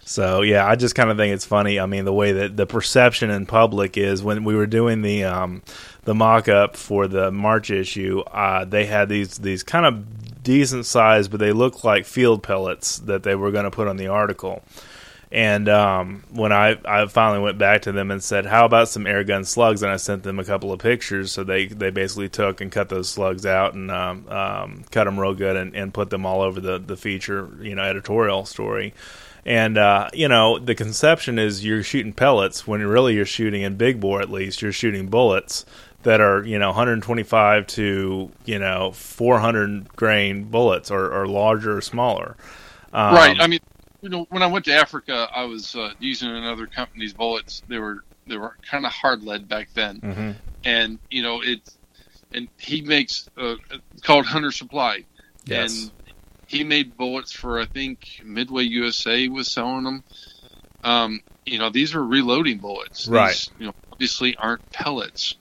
[0.04, 1.80] So yeah, I just kind of think it's funny.
[1.80, 5.24] I mean, the way that the perception in public is when we were doing the
[5.24, 5.62] um,
[6.04, 10.86] the mock up for the March issue, uh, they had these these kind of decent
[10.86, 14.08] size, but they looked like field pellets that they were going to put on the
[14.08, 14.62] article.
[15.32, 19.04] And um, when I, I finally went back to them and said, "How about some
[19.04, 22.28] air gun slugs?" and I sent them a couple of pictures, so they, they basically
[22.28, 25.92] took and cut those slugs out and um, um, cut them real good and, and
[25.92, 28.94] put them all over the, the feature, you know, editorial story.
[29.44, 33.76] And uh, you know, the conception is you're shooting pellets when really you're shooting in
[33.76, 34.22] big bore.
[34.22, 35.66] At least you're shooting bullets
[36.04, 41.80] that are you know 125 to you know 400 grain bullets, or, or larger or
[41.80, 42.36] smaller.
[42.92, 43.36] Um, right.
[43.40, 43.60] I mean,
[44.00, 47.62] you know, when I went to Africa, I was uh, using another company's bullets.
[47.68, 50.34] They were they were kind of hard lead back then, mhm.
[50.64, 51.76] and you know it's
[52.32, 53.56] and he makes uh,
[54.02, 55.04] called Hunter Supply,
[55.46, 55.82] Yes.
[55.82, 55.90] and
[56.46, 60.04] he made bullets for I think Midway USA was selling them.
[60.82, 63.08] Um, you know, these are reloading bullets.
[63.08, 63.28] Right.
[63.30, 65.36] These, you know, obviously aren't pellets.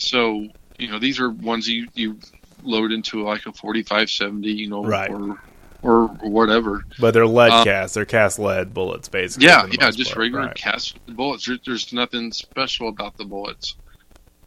[0.00, 2.18] So you know, these are ones you you
[2.62, 4.50] load into like a forty five seventy.
[4.52, 5.10] You know, Right.
[5.10, 5.38] or
[5.82, 6.84] or whatever.
[6.98, 7.94] But they're lead Um, cast.
[7.94, 9.46] They're cast lead bullets, basically.
[9.48, 10.18] Yeah, yeah, just part.
[10.24, 10.54] regular Right.
[10.54, 11.46] cast bullets.
[11.46, 13.76] There, there's nothing special about the bullets,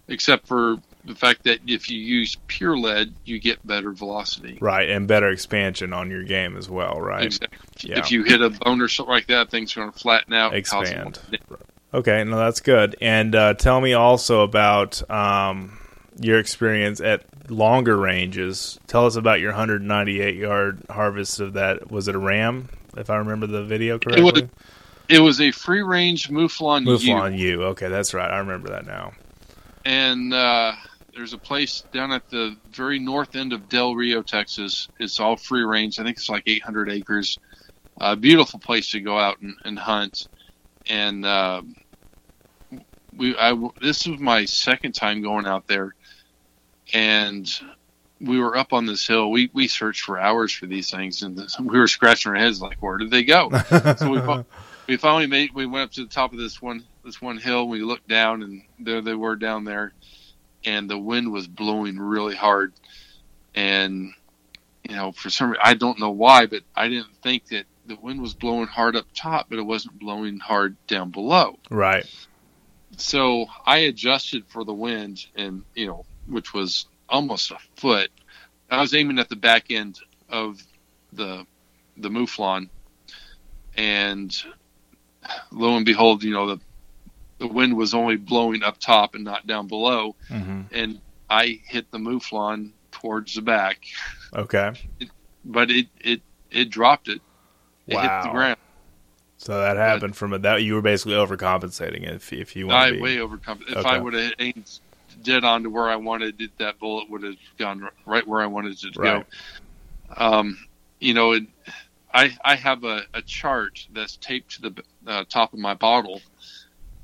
[0.08, 4.58] except for the fact that if you use pure lead, you get better velocity.
[4.62, 7.26] Right, and better expansion on your game as well, right?
[7.26, 7.58] Exactly.
[7.90, 7.98] Yeah.
[8.00, 10.54] If you hit a bone or something like that, things are going to flatten out.
[10.54, 11.20] Expand.
[11.94, 12.96] Okay, no, that's good.
[13.02, 15.78] And uh, tell me also about um,
[16.20, 18.80] your experience at longer ranges.
[18.88, 21.92] Tell us about your 198 yard harvest of that.
[21.92, 24.44] Was it a ram, if I remember the video It correctly?
[24.44, 24.50] was,
[25.10, 27.64] it was a free range Mouflon, Mouflon ewe.
[27.66, 28.30] Okay, that's right.
[28.32, 29.14] I remember that now.
[29.86, 30.74] and uh,
[31.14, 34.88] there's a place down at the very north end of Del Rio, Texas.
[35.00, 36.00] It's all free range.
[36.00, 37.38] I think it's like 800 acres.
[38.02, 40.28] A beautiful place to go out and, and hunt.
[40.88, 41.62] And uh,
[43.18, 45.96] we, I, this was my second time going out there,
[46.94, 47.50] and
[48.20, 49.32] we were up on this hill.
[49.32, 52.62] We we searched for hours for these things, and this, we were scratching our heads
[52.62, 53.50] like, where did they go?
[53.98, 54.44] So we
[54.88, 57.68] we finally made we went up to the top of this one this one hill.
[57.68, 59.94] We looked down, and there they were down there,
[60.66, 62.74] and the wind was blowing really hard,
[63.56, 64.14] and
[64.88, 67.96] you know for some reason I don't know why, but I didn't think that the
[67.96, 71.60] wind was blowing hard up top, but it wasn't blowing hard down below.
[71.70, 72.06] right.
[72.98, 78.12] So I adjusted for the wind, and you know, which was almost a foot.
[78.70, 79.96] I was aiming at the back end
[80.30, 80.60] of
[81.12, 81.46] the
[81.98, 82.70] the mouflon,
[83.76, 84.32] and
[85.52, 86.60] lo and behold, you know the
[87.40, 91.88] the wind was only blowing up top and not down below, hmm and I hit
[91.92, 93.80] the mouflon towards the back,
[94.36, 94.74] Okay.
[95.44, 97.22] but it it it dropped it.
[97.88, 98.30] It hit the Wow.
[98.30, 98.58] ground.
[99.44, 100.64] So that happened from a, that.
[100.64, 103.02] You were basically overcompensating if if you want I to be.
[103.02, 103.60] way overcome.
[103.68, 103.90] If Okay.
[103.90, 104.68] I would have aimed
[105.22, 108.46] dead on to where I wanted it, that bullet would have gone right where I
[108.46, 109.26] wanted it to Right.
[110.10, 110.16] go.
[110.16, 110.58] Um,
[111.00, 111.44] you know, it,
[112.14, 116.22] I I have a, a chart that's taped to the uh, top of my bottle,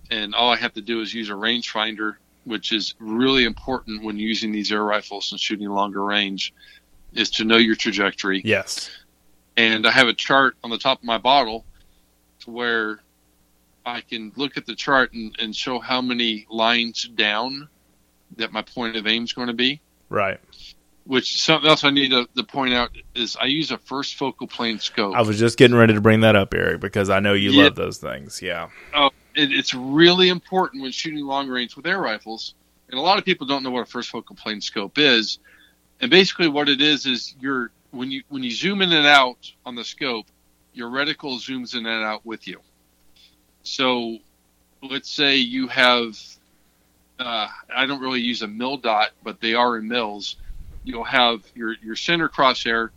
[0.10, 2.14] and all I have to do is use a rangefinder,
[2.46, 6.54] which is really important when using these air rifles and shooting longer range,
[7.14, 8.90] is to know your trajectory Yes.
[9.58, 11.66] and I have a chart on the top of my bottle
[12.52, 13.00] where
[13.86, 17.70] I can look at the chart and, and show how many lines down
[18.38, 19.82] that my point of aim is going to be.
[20.10, 20.40] Right.
[21.06, 24.48] Which something else I need to, to point out is I use a first focal
[24.48, 25.16] plane scope.
[25.16, 27.64] I was just getting ready to bring that up, Eric, because I know you Yeah.
[27.64, 28.42] love those things.
[28.42, 28.70] Yeah.
[28.94, 32.54] Oh, it, it's really important when shooting long range with air rifles.
[32.90, 35.40] And a lot of people don't know what a first focal plane scope is.
[36.02, 39.52] And basically, what it is is you're when you when you zoom in and out
[39.66, 40.28] on the scope,
[40.74, 42.62] your reticle zooms in and out with you.
[43.64, 44.18] So
[44.82, 46.18] let's say you have,
[47.20, 50.38] uh, I don't really use a mil dot, but they are in mils.
[50.84, 52.90] You'll have your, your center crosshair,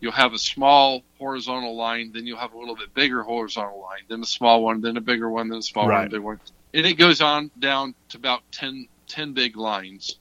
[0.00, 4.02] you'll have a small horizontal line, then you'll have a little bit bigger horizontal line,
[4.08, 6.00] then a small one, then a bigger one, then a small Right.
[6.00, 6.40] one, big one.
[6.74, 10.18] And it goes on down to about 10, 10 big lines.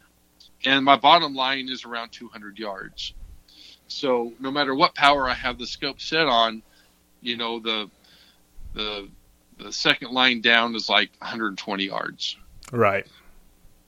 [0.65, 3.15] And my bottom line is around 200 yards.
[3.88, 6.63] So no matter what power I have the scope set on,
[7.24, 7.90] you know, the,
[8.74, 9.10] the,
[9.58, 12.38] the second line down is like 120 yards.
[12.72, 13.08] Right.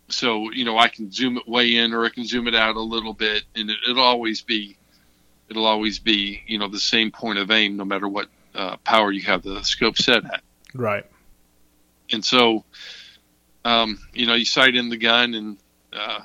[0.08, 2.76] So, you know, I can zoom it way in or I can zoom it out
[2.76, 4.78] a little bit and it, it'll always be,
[5.50, 9.12] it'll always be, you know, the same point of aim no matter what uh, power
[9.12, 10.42] you have the scope set at.
[10.74, 11.06] Right.
[12.12, 12.64] And so,
[13.64, 15.58] um, you know, you sight in the gun and,
[15.92, 16.22] uh,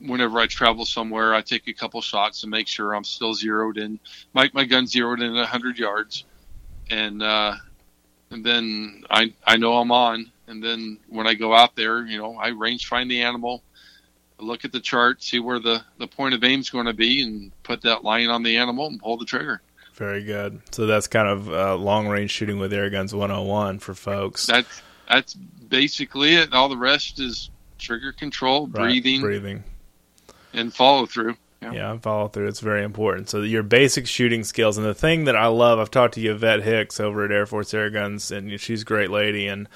[0.00, 3.78] whenever I travel somewhere, I take a couple shots to make sure I'm still zeroed
[3.78, 3.98] in.
[4.32, 6.24] My, my gun zeroed in at 100 yards.
[6.90, 7.54] And, uh,
[8.30, 10.30] and then I, I know I'm on.
[10.46, 13.62] And then when I go out there, you know, I range find the animal,
[14.38, 17.22] look at the chart, see where the, the point of aim is going to be,
[17.22, 19.60] and put that line on the animal and pull the trigger.
[19.94, 20.60] Very good.
[20.70, 24.46] So that's kind of uh, long range shooting with air guns 101 for folks.
[24.46, 26.52] That's that's basically it.
[26.52, 29.64] All the rest is trigger control, Right, breathing, breathing.
[30.52, 31.36] And follow through.
[31.62, 31.72] Yeah.
[31.72, 32.46] Yeah, and follow through.
[32.46, 33.28] It's very important.
[33.28, 36.62] So your basic shooting skills, and the thing that I love, I've talked to Yvette
[36.62, 39.68] Hicks over at Air Force Air Guns, and she's a great lady, and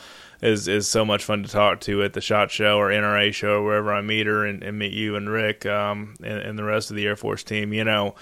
[0.42, 3.60] is is so much fun to talk to at the Shot Show or NRA show
[3.60, 6.64] or wherever I meet her and, and meet you and Rick um, and, and the
[6.64, 7.72] rest of the Air Force team.
[7.72, 8.16] You know,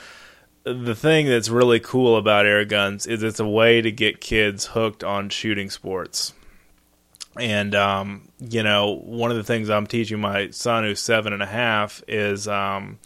[0.65, 4.67] the thing that's really cool about air guns is it's a way to get kids
[4.67, 6.35] hooked on shooting sports.
[7.39, 11.43] And um, you know, one of the things I'm teaching my son, who's seven and
[11.43, 12.99] a half, is um,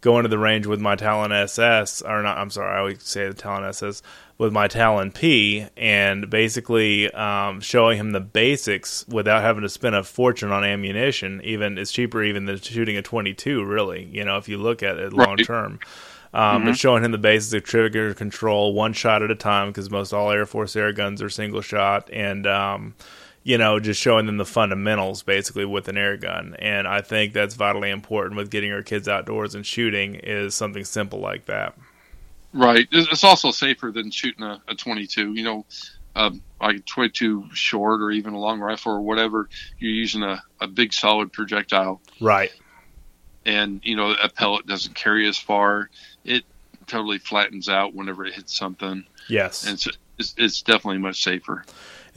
[0.00, 2.38] going to the range with my Talon SS, or not.
[2.38, 4.02] I'm sorry, I always say the Talon SS
[4.38, 9.94] with my Talon P, and basically um, showing him the basics without having to spend
[9.96, 11.40] a fortune on ammunition.
[11.44, 13.64] Even it's cheaper even than shooting a 22.
[13.64, 15.80] Really, you know, if you look at it long term.
[16.32, 19.90] Um, But showing him the basics of trigger control, one shot at a time, because
[19.90, 22.94] most all Air Force air guns are single shot, and um,
[23.48, 26.54] you know, just showing them the fundamentals basically with an air gun.
[26.58, 30.84] And I think that's vitally important with getting our kids outdoors and shooting is something
[30.84, 31.74] simple like that.
[32.52, 32.86] Right.
[32.92, 35.32] It's also safer than shooting a, a 22.
[35.32, 35.66] You know,
[36.14, 39.48] um, like a 22 short or even a long rifle or whatever.
[39.78, 42.52] You're using a, a big solid projectile, Right.
[43.46, 45.88] and you know a pellet doesn't carry as far.
[46.22, 46.44] It
[46.86, 49.64] totally flattens out whenever it hits something, Yes.
[49.64, 51.64] and it's it's, it's definitely much safer.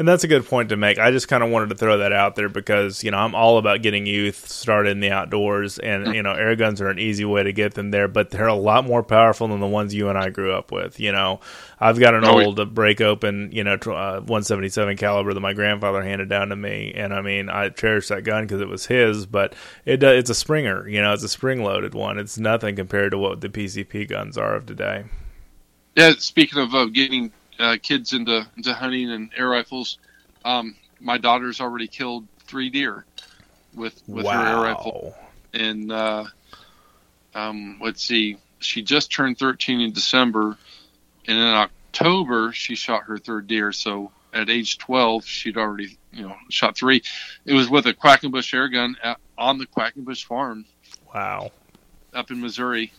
[0.02, 0.98] And that's a good point to make.
[0.98, 3.60] I just kind of wanted to throw that out there because, you know, I'm all
[3.60, 7.24] about getting youth started in the outdoors and, you know, air guns are an easy
[7.24, 10.10] way to get them there, but they're a lot more powerful than the ones you
[10.10, 11.00] and I grew up with.
[11.00, 11.40] You know,
[11.80, 15.54] I've got an Oh, old uh, break open, you know, uh, 177 caliber that my
[15.54, 16.92] grandfather handed down to me.
[16.96, 19.54] And I mean, I cherish that gun because it was his, but
[19.86, 22.18] it do- it's a Springer, you know, it's a spring loaded one.
[22.18, 25.04] It's nothing compared to what the PCP guns are of today.
[25.96, 26.14] Yeah.
[26.18, 29.98] Speaking of uh, getting uh, kids into into hunting and air rifles,
[30.44, 33.06] um, my daughter's already killed three deer
[33.76, 35.16] with with her air rifle.
[35.54, 36.26] and uh,
[37.34, 40.58] um, let's see, she just turned 13 in December,
[41.28, 43.72] and in October she shot her third deer.
[43.72, 47.02] So at age 12, she'd already you know shot three.
[47.46, 50.66] It was with a Quackenbush air gun at, on the Quackenbush farm
[51.14, 51.52] Wow.
[52.14, 52.92] up in Missouri.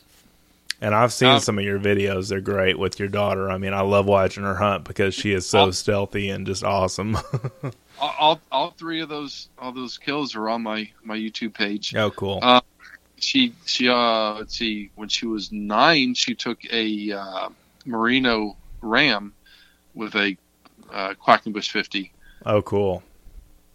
[0.82, 2.28] And I've seen Um, some of your videos.
[2.28, 3.48] They're great with your daughter.
[3.48, 5.70] I mean, I love watching her hunt because she is so Oh.
[5.70, 7.16] stealthy and just awesome.
[8.00, 11.94] All, all, all three of those all those kills are on my my YouTube page.
[11.94, 12.40] oh, cool.
[12.42, 12.60] Uh,
[13.18, 17.48] She she uh let's see when she was nine she took a uh,
[17.86, 19.32] Merino Ram
[19.94, 20.36] with a
[20.92, 22.12] uh, Quackenbush 50.
[22.44, 23.04] oh, cool.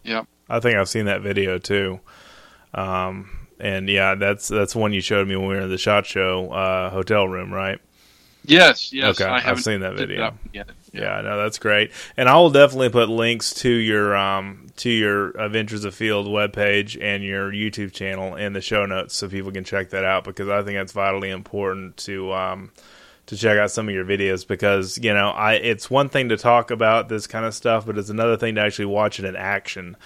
[0.04, 0.26] Yep.
[0.50, 2.00] I think I've seen that video too.
[2.74, 6.06] Um, and yeah, that's that's one you showed me when we were in the shot
[6.06, 7.80] show uh, hotel room, right?
[8.44, 9.20] Yes, yes.
[9.20, 10.24] Okay, I I've seen that video.
[10.24, 10.70] up yet.
[10.92, 11.92] Yeah, no, that's great.
[12.16, 17.22] And I will definitely put links to your um to your Adventures Afield webpage and
[17.22, 20.62] your YouTube channel in the show notes so people can check that out because I
[20.62, 22.72] think that's vitally important to um
[23.26, 26.38] to check out some of your videos because, you know, I it's one thing to
[26.38, 29.36] talk about this kind of stuff, but it's another thing to actually watch it in
[29.36, 29.96] action.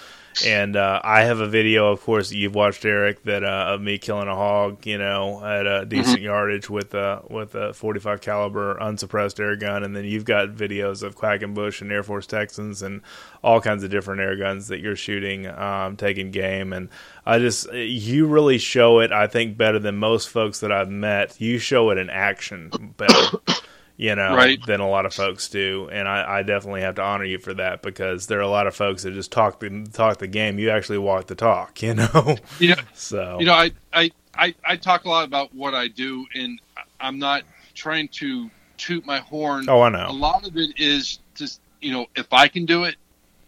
[0.45, 3.81] And uh, I have a video, of course, that you've watched, Eric, that uh, of
[3.81, 8.21] me killing a hog, you know, at a decent yardage with a with a 45
[8.21, 12.81] caliber unsuppressed air gun, and then you've got videos of Quackenbush and Air Force Texans
[12.81, 13.01] and
[13.43, 16.89] all kinds of different air guns that you're shooting, um, taking game, and
[17.25, 19.11] I just you really show it.
[19.11, 21.39] I think better than most folks that I've met.
[21.39, 23.37] You show it in action better.
[23.97, 24.59] you know, Right.
[24.65, 25.87] than a lot of folks do.
[25.91, 28.65] And I, I definitely have to honor you for that because there are a lot
[28.67, 30.57] of folks that just talk the talk the game.
[30.59, 32.37] You actually walk the talk, you know.
[32.59, 36.25] Know, so you know, I, I, I, I talk a lot about what I do,
[36.33, 36.59] and
[36.99, 37.43] I'm not
[37.75, 39.65] trying to toot my horn.
[39.69, 42.65] oh, I A know, A lot of it is just, you know, if I can
[42.65, 42.95] do it,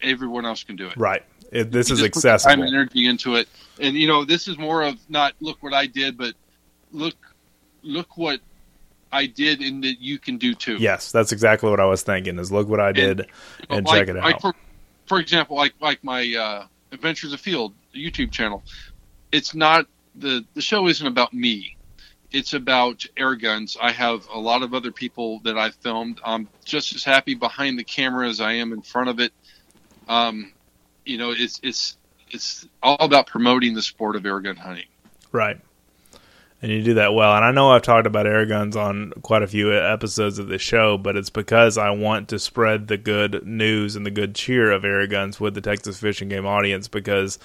[0.02, 0.96] everyone else can do it.
[0.98, 1.24] right?
[1.52, 2.06] It, this You is the
[2.44, 3.48] Time and energy into it,
[3.80, 6.34] and you know, this is more of not look what I did, but
[6.92, 7.16] look,
[7.82, 8.40] look what
[9.12, 10.78] I did, and that you can do too.
[10.78, 12.38] Yes, that's exactly what I was thinking.
[12.40, 14.24] Is look what I did know, and like, check it out.
[14.24, 14.54] Like for,
[15.06, 18.64] for example, like like my uh, Adventures Afield YouTube channel,
[19.32, 21.78] it's not the the show isn't about me.
[22.32, 23.78] It's about air guns.
[23.82, 26.20] I have a lot of other people that I filmed.
[26.26, 29.32] I'm just as happy behind the camera as I am in front of it.
[30.10, 30.52] Um,
[31.06, 31.98] you know, it's it's
[32.30, 34.88] it's all about promoting the sport of air gun hunting.
[35.32, 35.60] Right.
[36.66, 37.36] And you do that well.
[37.36, 40.58] And I know I've talked about air guns on quite a few episodes of the
[40.58, 44.72] show, but it's because I want to spread the good news and the good cheer
[44.72, 47.38] of air guns with the Texas Fish & Game audience because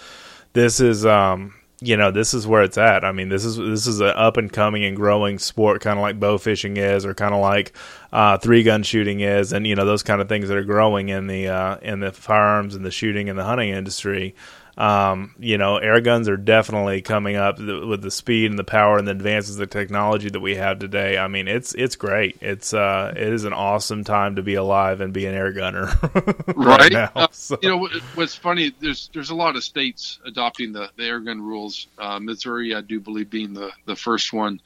[0.55, 1.53] this is um
[1.83, 3.05] you know, this is where it's at.
[3.05, 6.03] I mean, this is this is an up and coming and growing sport, kind of
[6.03, 7.75] like bow fishing is, or kind of like
[8.13, 11.09] uh, three gun shooting is, and you know those kind of things that are growing
[11.09, 14.35] in the uh, in the firearms and the shooting and the hunting industry.
[14.81, 18.65] Um, you know, air guns are definitely coming up th- with the speed and the
[18.65, 21.19] power and the advances of technology that we have today.
[21.19, 22.39] I mean, it's it's great.
[22.41, 25.87] It's uh, it is an awesome time to be alive and be an air gunner
[26.47, 26.93] right, Right.
[26.93, 27.11] now.
[27.15, 28.73] Uh, So- You know what- what's funny?
[28.81, 31.87] There's there's a lot of states adopting the, the air gun rules.
[31.99, 34.61] Uh, Missouri, I do believe, being the, the first one.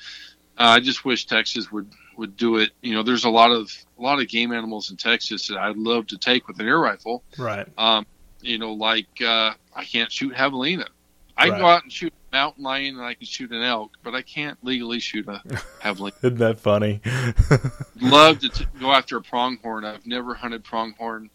[0.57, 2.71] Uh, I just wish Texas would, would do it.
[2.83, 5.77] You know, there's a lot of a lot of game animals in Texas that I'd
[5.77, 7.25] love to take with an air rifle.
[7.37, 8.07] right, Um,
[8.45, 10.87] you know, like uh, I can't shoot javelina.
[11.37, 13.97] I can go out and shoot a mountain lion and I can shoot an elk,
[14.05, 15.43] but I can't legally shoot a
[15.83, 16.13] javelina.
[16.23, 17.01] isn't that funny?
[18.01, 19.85] love to t- go after a pronghorn.
[19.85, 21.31] I've never hunted pronghorn,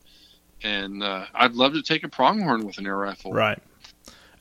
[0.63, 3.33] and uh, I'd love to take a pronghorn with an air rifle.
[3.33, 3.61] right.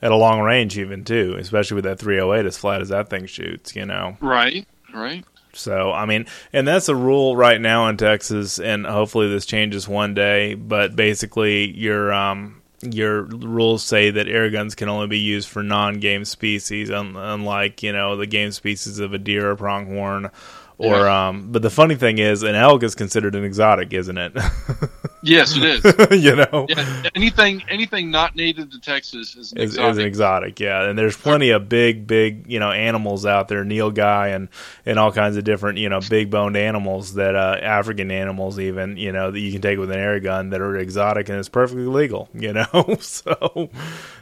[0.01, 3.25] At a long range, even too, especially with that 308 as flat as that thing
[3.25, 3.75] shoots.
[3.75, 4.15] You know.
[4.21, 4.65] Right.
[4.93, 5.25] Right.
[5.53, 9.89] So, I mean, and that's a rule right now in Texas, and hopefully this changes
[9.89, 10.53] one day.
[10.53, 15.63] But basically, your um, your rules say that air guns can only be used for
[15.63, 20.31] non-game species, un- unlike you know the game species of a deer or pronghorn.
[20.77, 24.31] Or, um, but the funny thing is, an elk is considered an exotic, isn't it?
[25.21, 26.23] Yes, it is.
[26.23, 29.91] you know, Yeah, anything anything not native to Texas is an is, exotic.
[29.91, 30.83] is an exotic, yeah.
[30.89, 34.49] And there's plenty of big, big, you know, animals out there, Nilgai and
[34.85, 38.97] and all kinds of different, you know, big boned animals that uh, African animals even,
[38.97, 41.49] you know, that you can take with an air gun that are exotic and it's
[41.49, 42.97] perfectly legal, you know.
[43.01, 43.69] so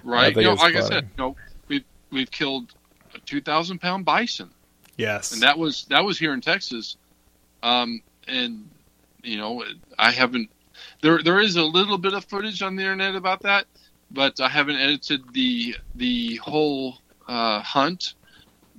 [0.04, 0.36] right.
[0.36, 1.36] You know, like I said, you know,
[1.68, 2.74] we've we've killed
[3.14, 4.50] a two thousand pound bison,
[4.98, 6.98] yes, and that was that was here in Texas.
[7.64, 8.70] Um, and
[9.24, 9.64] you know,
[9.98, 10.50] I haven't.
[11.02, 13.66] There there is a little bit of footage on the internet about that,
[14.12, 18.14] but I haven't edited the the whole uh, hunt.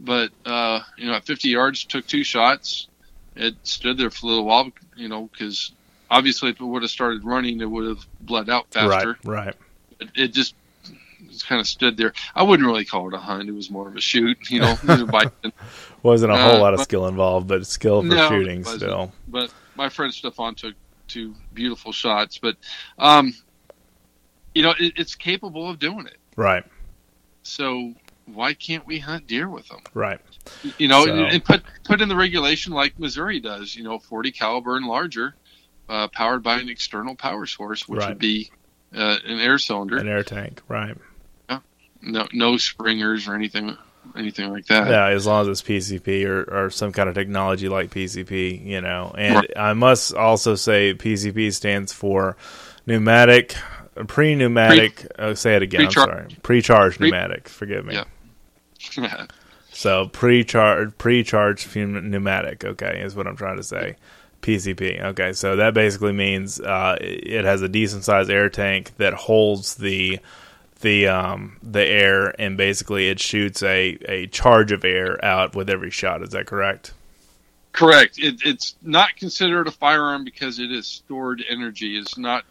[0.00, 2.88] But uh, you know, at 50 yards, took two shots.
[3.36, 5.72] It stood there for a little while, you know, because
[6.10, 9.16] obviously if it would have started running, it would have bled out faster.
[9.24, 9.54] right, right,
[10.00, 10.54] It, it just
[11.30, 12.12] just kind of stood there.
[12.34, 14.50] I wouldn't really call it a hunt; it was more of a shoot.
[14.50, 15.52] You know, These are bison.
[16.02, 19.12] wasn't a Uh, whole lot of but- skill involved, but skill for No, shooting still.
[19.28, 20.74] but my friend Stefan took
[21.08, 22.38] two beautiful shots.
[22.38, 22.56] But
[22.98, 23.34] um,
[24.54, 26.16] you know, it, it's capable of doing it.
[26.36, 26.64] Right,
[27.42, 27.94] So
[28.26, 29.80] why can't we hunt deer with them?
[29.92, 30.20] right,
[30.78, 33.74] You know, So- and put put in the regulation like Missouri does.
[33.74, 35.34] You know, 40 caliber and larger,
[35.88, 38.10] uh, powered by an external power source, which Right.
[38.10, 38.50] would be
[38.94, 39.98] uh, an air cylinder.
[39.98, 40.96] an air tank, right.
[42.00, 43.76] No, no springers or anything,
[44.18, 44.88] anything like that.
[44.88, 48.80] Yeah, as long as it's PCP or, or some kind of technology like PCP, you
[48.80, 49.14] know.
[49.16, 49.50] And Right.
[49.56, 52.36] I must also say PCP stands for
[52.86, 53.54] pneumatic,
[54.06, 55.06] pre-pneumatic.
[55.18, 55.82] uh, say it again.
[55.86, 56.36] Pre-char- I'm sorry.
[56.42, 57.48] Pre-charged Pre- pneumatic.
[57.48, 57.94] Forgive me.
[58.96, 59.26] Yeah.
[59.70, 62.64] So pre-charged, pre-charged pneumatic.
[62.64, 63.94] Okay, is what I'm trying to say.
[64.42, 65.00] PCP.
[65.00, 69.76] Okay, so that basically means uh, it has a decent sized air tank that holds
[69.76, 70.18] the
[70.80, 75.68] the um, the air, and basically it shoots a, a charge of air out with
[75.68, 76.22] every shot.
[76.22, 76.92] Is that correct?
[77.72, 78.18] Correct.
[78.18, 81.96] It, it's not considered a firearm because it is stored energy.
[81.96, 82.44] It's not.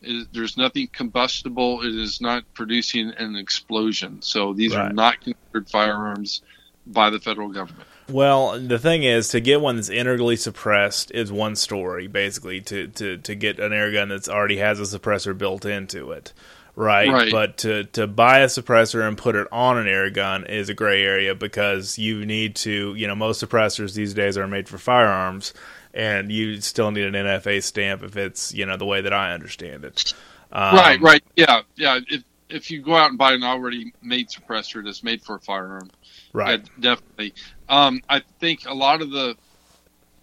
[0.00, 1.82] It, there's nothing combustible.
[1.82, 4.22] It is not producing an explosion.
[4.22, 6.42] So these are not considered firearms
[6.86, 7.86] by the federal government.
[8.08, 12.08] Well, the thing is, to get one that's integrally suppressed is one story.
[12.08, 16.10] Basically, to to to get an air gun that's already has a suppressor built into
[16.12, 16.32] it,
[16.76, 17.08] right?
[17.08, 17.32] Right.
[17.32, 20.74] But to to buy a suppressor and put it on an air gun is a
[20.74, 24.78] gray area because you need to, you know, most suppressors these days are made for
[24.78, 25.52] firearms.
[25.94, 29.32] and you still need an NFA stamp if it's you know the way that I
[29.32, 30.14] understand it.
[30.50, 32.00] Um, right, right, yeah, yeah.
[32.08, 35.40] If if you go out and buy an already made suppressor that's made for a
[35.40, 35.90] firearm,
[36.32, 37.34] right, definitely.
[37.68, 39.36] Um, I think a lot of the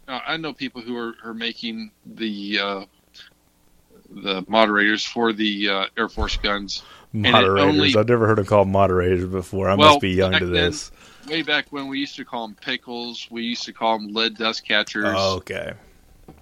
[0.07, 2.85] uh, I know people who are, are making the uh,
[4.11, 6.83] the moderators for the uh, Air Force guns.
[7.11, 7.61] Moderators.
[7.61, 9.69] Only, I've never heard them called moderators before.
[9.69, 10.89] I well, must be young to this.
[10.89, 10.99] Then,
[11.29, 14.37] way back when we used to call them pickles, we used to call them lead
[14.37, 15.15] dust catchers.
[15.17, 15.73] Oh, okay.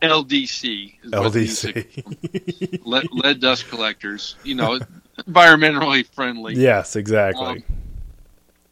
[0.01, 0.95] LDC.
[1.05, 2.86] LDC.
[2.86, 4.36] lead, lead, dust collectors.
[4.43, 4.80] You know,
[5.20, 6.55] environmentally friendly.
[6.55, 7.45] Yes, exactly.
[7.45, 7.63] Um,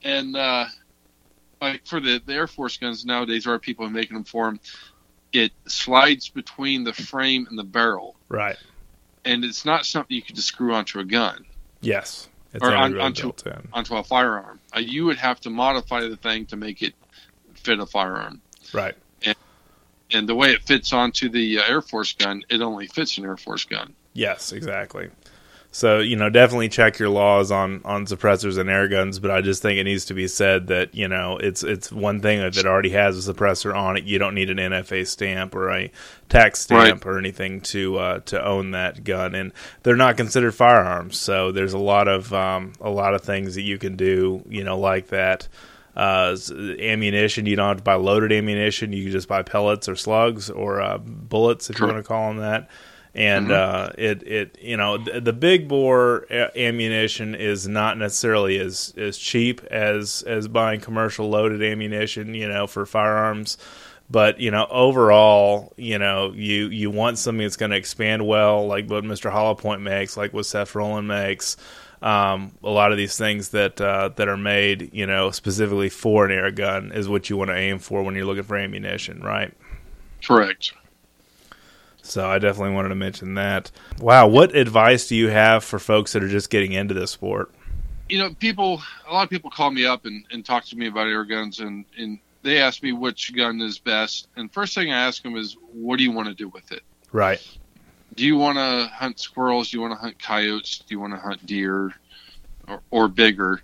[0.04, 0.66] and uh,
[1.62, 4.60] like for the, the Air Force guns nowadays, there are people making them for them.
[5.34, 8.16] It slides between the frame and the barrel.
[8.30, 8.58] Right.
[9.26, 11.46] And it's not something you could just screw onto a gun.
[11.82, 12.30] Yes.
[12.62, 13.34] or on, onto,
[13.74, 14.60] onto a firearm.
[14.76, 16.94] Uh, you would have to modify the thing to make it
[17.54, 18.42] fit a firearm.
[18.74, 18.96] Right.
[19.24, 19.36] And,
[20.12, 23.26] and the way it fits onto the uh, Air Force gun, it only fits an
[23.26, 23.94] Air Force gun.
[24.14, 25.10] Yes, exactly.
[25.76, 29.20] So you know, definitely check your laws on on suppressors and air guns.
[29.20, 32.22] But I just think it needs to be said that you know it's it's one
[32.22, 35.54] thing if it already has a suppressor on it, you don't need an NFA stamp
[35.54, 35.92] or a
[36.30, 37.12] tax stamp right.
[37.12, 39.52] or anything to uh, to own that gun, and
[39.84, 41.20] they're not considered firearms.
[41.20, 44.64] So there's a lot of um, a lot of things that you can do, you
[44.64, 45.50] know, like that.
[45.94, 46.38] Uh,
[46.80, 48.94] ammunition, you don't have to buy loaded ammunition.
[48.94, 52.30] You can just buy pellets or slugs or uh, bullets, if you want to call
[52.30, 52.70] them that
[53.16, 53.54] and mm-hmm.
[53.54, 59.18] uh, it it you know the, the big bore ammunition is not necessarily as as
[59.18, 63.58] cheap as as buying commercial loaded ammunition you know for firearms
[64.10, 68.68] but you know overall you know you you want something that's going to expand well
[68.68, 69.32] like what Mr.
[69.32, 71.58] Hollowpoint makes like what Seth Roland makes
[72.02, 76.26] um, a lot of these things that uh, that are made you know specifically for
[76.26, 79.22] an air gun is what you want to aim for when you're looking for ammunition
[79.22, 79.54] right
[80.24, 80.74] correct
[82.06, 83.72] so I definitely wanted to mention that.
[84.00, 87.52] Wow, what advice do you have for folks that are just getting into this sport?
[88.10, 90.88] You know, people, a lot of people call me up and, and talk to me
[90.88, 94.28] about air guns, and, and they ask me which gun is best.
[94.36, 96.84] And first thing I ask them is, what do you want to do with it?
[97.12, 97.42] Right.
[98.14, 99.72] Do you want to hunt squirrels?
[99.72, 100.80] Do you want to hunt coyotes?
[100.80, 101.92] Do you want to hunt deer
[102.68, 103.62] or, or bigger?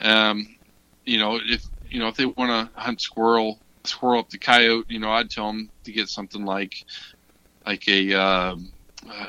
[0.00, 0.56] Um,
[1.04, 4.86] you know, if you know if they want to hunt squirrel, squirrel up the coyote,
[4.88, 6.84] you know, I'd tell them to get something like
[7.66, 8.56] like a uh,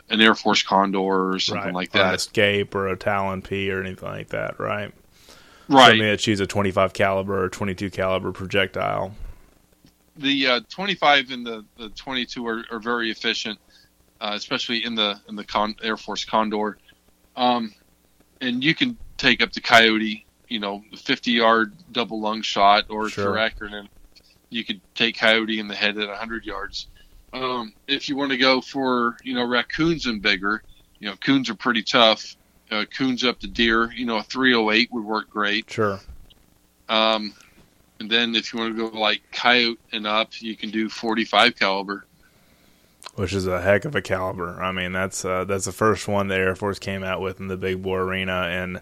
[0.10, 1.74] an Air Force Condor or something right.
[1.74, 2.12] like that.
[2.12, 4.94] Or Escape or a Talon P or anything like that, right?
[5.70, 5.90] Right.
[5.90, 9.14] Something that shoots a 25 caliber or 22 caliber projectile.
[10.16, 13.60] The uh, 25 and the, the 22 are, are very efficient,
[14.22, 16.78] uh, especially in the in the Con- Air Force Condor.
[17.36, 17.74] Um,
[18.42, 23.10] and you can take up the Coyote, you know, 50 yard double lung shot, or
[23.10, 23.26] sure.
[23.26, 23.88] for acronym,
[24.50, 26.88] you could take Coyote in the head at 100 yards.
[27.38, 30.64] Um, if you want to go for you know raccoons and bigger,
[31.00, 32.36] you know coons are pretty tough.
[32.70, 35.70] Uh, coons up to deer, you know a 308 would work great.
[35.70, 36.00] Sure.
[36.90, 37.34] Um,
[38.00, 41.56] and then if you want to go like coyote and up, you can do 45
[41.58, 42.06] caliber.
[43.16, 44.62] Which is a heck of a caliber.
[44.62, 47.48] I mean, that's uh, that's the first one the Air Force came out with in
[47.48, 48.82] the big bore arena, and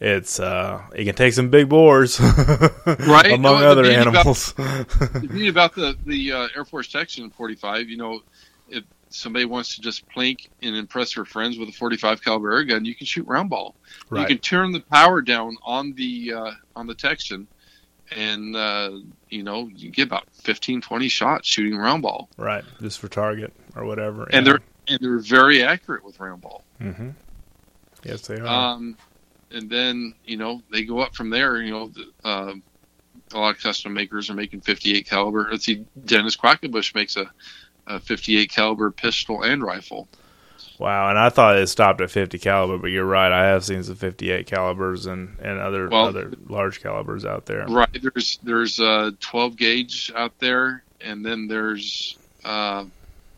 [0.00, 2.18] it's uh it can take some big boars
[2.86, 3.32] right.
[3.32, 7.98] among other animals about, the neat about the the uh, air force Texan 45 you
[7.98, 8.20] know
[8.68, 12.64] if somebody wants to just plink and impress their friends with a 45 caliber air
[12.64, 13.74] gun you can shoot round ball.
[14.08, 14.22] Right.
[14.22, 17.46] you can turn the power down on the uh, on the texan
[18.16, 18.92] and uh,
[19.28, 22.30] you know you get about 15 20 shots shooting round ball.
[22.38, 22.64] Right.
[22.80, 24.52] Just for target or whatever and yeah.
[24.52, 26.64] they're and they're very accurate with round ball.
[26.80, 27.10] Mm-hmm.
[28.02, 28.46] yes they are.
[28.46, 28.96] Um,
[29.50, 31.60] and then you know they go up from there.
[31.60, 32.54] You know, the, uh,
[33.32, 35.48] a lot of custom makers are making 58 caliber.
[35.50, 37.30] Let's see, Dennis Quackenbush makes a,
[37.86, 40.08] a 58 caliber pistol and rifle.
[40.78, 43.30] Wow, and I thought it stopped at 50 caliber, but you're right.
[43.30, 47.66] I have seen some 58 calibers and, and other well, other large calibers out there.
[47.66, 47.88] Right.
[48.00, 52.86] There's there's a 12 gauge out there, and then there's uh,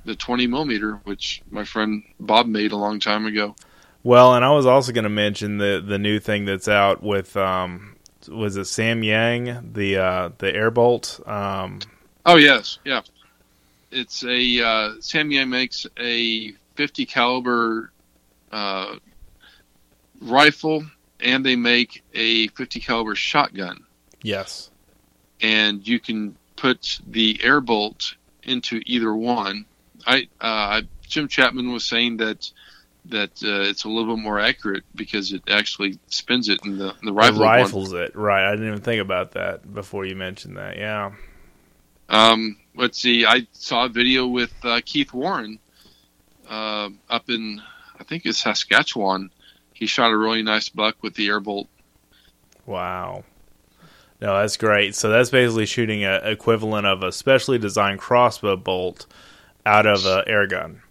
[0.04, 3.56] the 20 millimeter, which my friend Bob made a long time ago.
[4.04, 7.36] Well, and I was also going to mention the the new thing that's out with
[7.36, 7.96] um,
[8.28, 11.26] was it Samyang the uh, the Airbolt?
[11.28, 11.80] Um,
[12.26, 13.02] oh yes, yeah.
[13.90, 17.92] It's a uh, Samyang makes a 50 caliber
[18.50, 18.96] uh,
[20.20, 20.84] rifle,
[21.20, 23.84] and they make a 50 caliber shotgun.
[24.22, 24.70] Yes,
[25.40, 29.66] and you can put the Airbolt into either one.
[30.06, 32.50] I uh, Jim Chapman was saying that
[33.06, 36.94] that uh, it's a little bit more accurate because it actually spins it in the
[37.02, 37.42] the rifle.
[37.42, 38.02] It rifles one.
[38.02, 38.46] it, right?
[38.46, 40.76] I didn't even think about that before you mentioned that.
[40.76, 41.12] Yeah.
[42.08, 43.24] Um, let's see.
[43.24, 45.58] I saw a video with uh, Keith Warren
[46.48, 47.62] uh, up in
[47.98, 49.30] I think it's Saskatchewan.
[49.72, 51.68] He shot a really nice buck with the airbolt.
[52.66, 53.24] Wow.
[54.20, 54.94] No, that's great.
[54.94, 59.06] So that's basically shooting an equivalent of a specially designed crossbow bolt
[59.66, 60.81] out of an air gun.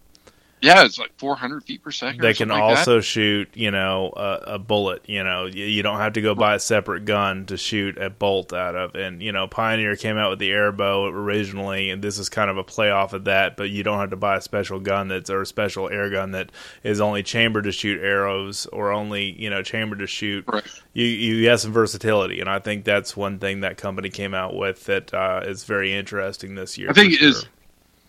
[0.62, 2.20] Yeah, it's like 400 feet per second.
[2.20, 3.02] They can like also that.
[3.02, 5.02] shoot, you know, a, a, bullet.
[5.08, 8.10] You know, you, you don't have to go buy a separate gun to shoot a
[8.10, 8.94] bolt out of.
[8.94, 12.58] And you know, Pioneer came out with the airbow originally, and this is kind of
[12.58, 13.56] a play off of that.
[13.56, 16.30] But you don't have to buy a special gun that's or a special air gun
[16.30, 16.52] that
[16.84, 20.44] is only chambered to shoot arrows or only you know chambered to shoot.
[20.46, 20.62] Right.
[20.92, 24.54] You you have some versatility, and I think that's one thing that company came out
[24.54, 26.88] with that uh, is very interesting this year.
[26.88, 27.28] I think sure.
[27.28, 27.46] is.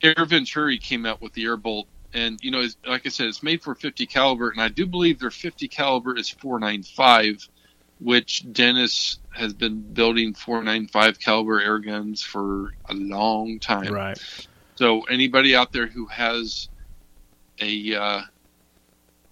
[0.03, 3.43] Air Venturi came out with the airbolt and you know, it's, like I said, it's
[3.43, 7.47] made for 50 caliber, and I do believe their 50 caliber is 495,
[7.99, 13.93] which Dennis has been building 495 caliber air guns for a long time.
[13.93, 14.47] Right.
[14.75, 16.69] So anybody out there who has
[17.59, 18.21] a uh,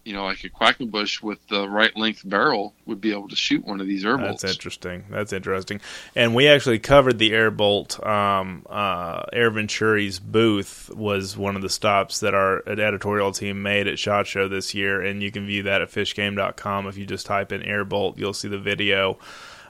[0.03, 3.65] you know, like a Quackenbush with the right length barrel would be able to shoot
[3.65, 4.41] one of these air bolts.
[4.41, 5.05] That's interesting.
[5.09, 5.81] That's interesting.
[6.15, 8.05] And we actually covered the airbolt.
[8.05, 13.87] Um, uh, Air Venturi's booth was one of the stops that our editorial team made
[13.87, 16.87] at Shot Show this year, and you can view that at fishgame.com.
[16.87, 19.19] If you just type in airbolt, you'll see the video.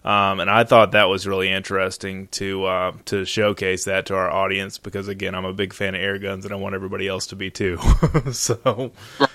[0.04, 4.32] Um, and I thought that was really interesting to uh, to showcase that to our
[4.32, 7.28] audience because again, I'm a big fan of air guns, and I want everybody else
[7.28, 7.78] to be too.
[8.32, 8.92] so.
[9.20, 9.30] Right.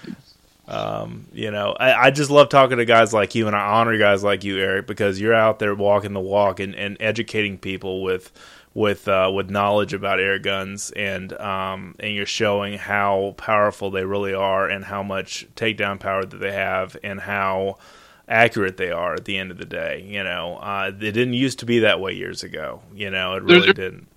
[0.68, 3.96] Um, you know, I, I, just love talking to guys like you, and I honor
[3.98, 8.02] guys like you, Eric, because you're out there walking the walk and, and educating people
[8.02, 8.32] with
[8.74, 14.04] with uh, with knowledge about air guns, and um, and you're showing how powerful they
[14.04, 17.78] really are, and how much takedown power that they have, and how
[18.28, 20.04] accurate they are at the end of the day.
[20.06, 22.82] You know, uh, it didn't used to be that way years ago.
[22.94, 24.08] You know, it really there, didn't.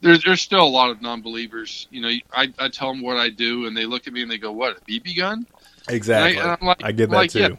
[0.00, 1.88] There's there's still a lot of non-believers.
[1.90, 4.30] You know, I I tell them what I do, and they look at me and
[4.30, 5.46] they go, "What a BB gun?"
[5.88, 6.40] Exactly.
[6.40, 7.40] I, like, I, get that like, too.
[7.40, 7.56] Yeah,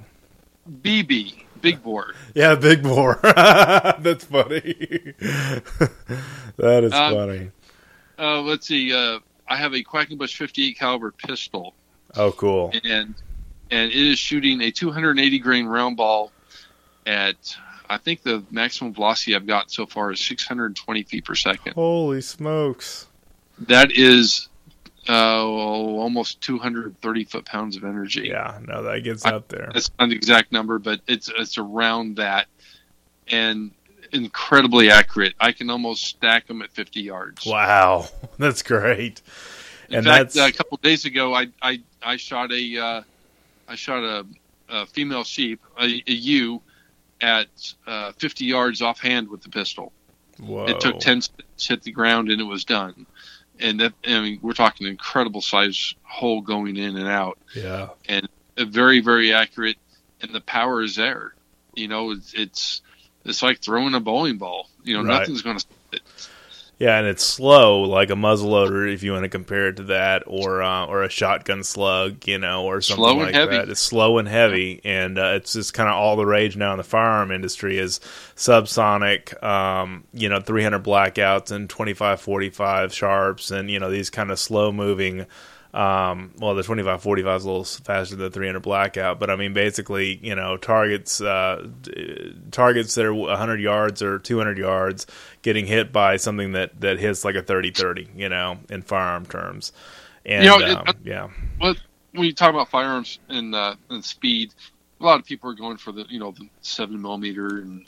[0.82, 2.13] BB, big bore.
[2.34, 3.19] Yeah, big bore.
[3.23, 4.59] That's funny.
[6.57, 7.51] that is um, funny.
[8.17, 8.93] Uh, let's see.
[8.93, 11.73] Uh, I have a Quackenbush 58 caliber pistol.
[12.15, 12.71] Oh, cool.
[12.84, 13.15] And
[13.71, 16.32] and it is shooting a 280 grain round ball
[17.05, 17.55] at
[17.89, 21.73] I think the maximum velocity I've got so far is 620 feet per second.
[21.73, 23.07] Holy smokes!
[23.59, 24.49] That is
[25.10, 28.28] uh, almost 230 foot pounds of energy.
[28.30, 29.72] Yeah, no, that gets I, up there.
[29.74, 32.47] That's not the exact number, but it's it's around that,
[33.28, 33.72] and
[34.12, 35.34] incredibly accurate.
[35.39, 37.45] I can almost stack them at 50 yards.
[37.45, 38.07] Wow,
[38.38, 39.22] that's great.
[39.89, 40.55] In and fact, that's...
[40.55, 43.01] A couple of days ago, I I, I shot a uh,
[43.68, 44.26] I shot a,
[44.70, 46.62] a, female sheep, a, a ewe,
[47.20, 47.47] at
[47.88, 49.91] uh, 50 yards offhand with the pistol.
[50.39, 50.68] Whoa.
[50.68, 53.05] It took 10 to hit the ground, and it was done
[53.60, 57.38] and that I mean we're talking incredible size hole going in and out.
[57.55, 59.78] Yeah, and very very accurate,
[60.22, 61.34] and the power is there.
[61.76, 62.82] You know, it's it's,
[63.26, 64.70] it's like throwing a bowling ball.
[64.84, 65.20] You know, right.
[65.20, 65.66] nothing's going to.
[66.80, 70.23] Yeah, and it's slow, like a muzzleloader, if you want to compare it to that,
[70.27, 73.67] or uh, or a shotgun slug, you know, or something slow like that.
[73.67, 76.77] It's slow and heavy, and uh, it's just kind of all the rage now in
[76.77, 77.99] the firearm industry is
[78.38, 84.32] subsonic, um, you know, 300 blackouts and 25 45 sharps, and you know these kind
[84.32, 85.25] of slow moving.
[85.74, 89.36] Um, well, the 25 45 is a little faster than the 300 blackout, but I
[89.36, 91.67] mean, basically, you know, targets, uh,
[92.49, 95.05] targets that are 100 yards or 200 yards
[95.43, 99.28] getting hit by something that, that hits like a 30 30, you know, in firearm
[99.28, 99.72] terms.
[100.26, 101.30] And, you know, um, it, yeah.
[101.61, 101.76] Well,
[102.13, 104.55] when you talk about firearms and, uh, and speed,
[104.99, 107.86] a lot of people are going for the, you know, the seven millimeter and,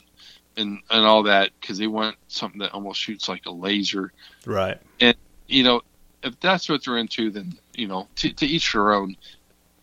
[0.56, 4.12] and, and all that because they want something that almost shoots like a laser.
[4.46, 4.78] Right.
[5.00, 5.16] And,
[5.48, 5.82] you know,
[6.22, 9.16] if that's what they're into, then you know, to, to each their own.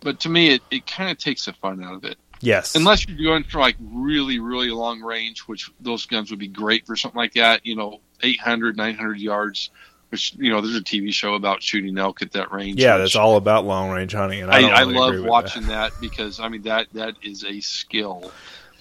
[0.02, 2.18] But to me, it, it kind of takes the fun out of it.
[2.42, 2.76] Yes.
[2.76, 6.86] Unless you're going for like really, really long range, which those guns would be great
[6.86, 7.66] for something like that.
[7.66, 9.70] You know, 800, 900 yards.
[10.10, 12.80] Which you know, there's a TV show about shooting elk at that range.
[12.80, 15.92] Yeah, that's all about long range hunting, and I, I, I really love watching that.
[15.92, 18.32] that because I mean that that is a skill.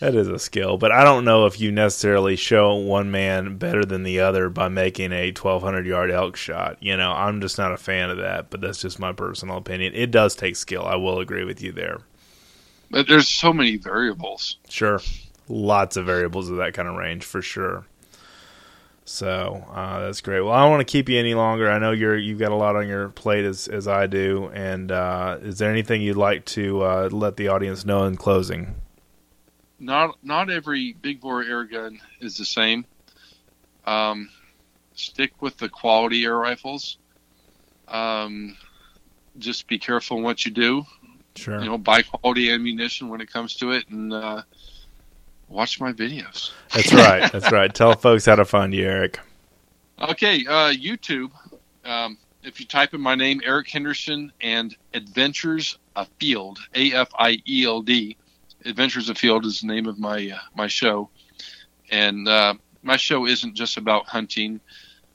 [0.00, 3.84] That is a skill, but I don't know if you necessarily show one man better
[3.84, 6.76] than the other by making a 1200 yard elk shot.
[6.80, 9.94] You know, I'm just not a fan of that, but that's just my personal opinion.
[9.94, 10.84] It does take skill.
[10.84, 11.98] I will agree with you there.
[12.90, 14.58] But there's so many variables.
[14.68, 15.00] Sure.
[15.48, 17.84] Lots of variables of that kind of range for sure.
[19.04, 20.42] So uh, that's great.
[20.42, 21.68] Well, I don't want to keep you any longer.
[21.68, 24.50] I know you're you've got a lot on your plate as as I do.
[24.54, 28.76] And uh, is there anything you'd like to uh, let the audience know in closing?
[29.78, 32.84] Not not every big bore air gun is the same.
[33.86, 34.28] Um,
[34.94, 36.98] stick with the quality air rifles.
[37.86, 38.56] Um,
[39.38, 40.84] just be careful in what you do.
[41.36, 41.60] Sure.
[41.60, 44.42] You know, buy quality ammunition when it comes to it, and uh,
[45.48, 46.50] watch my videos.
[46.74, 47.30] That's right.
[47.30, 47.72] That's right.
[47.72, 49.20] Tell folks how to find you, Eric.
[50.00, 51.30] Okay, uh, YouTube.
[51.84, 57.38] Um, if you type in my name, Eric Henderson, and Adventures Afield, A F I
[57.48, 58.16] E L D,
[58.64, 61.10] Adventures Afield is the name of my uh, my show,
[61.90, 64.60] and uh, my show isn't just about hunting.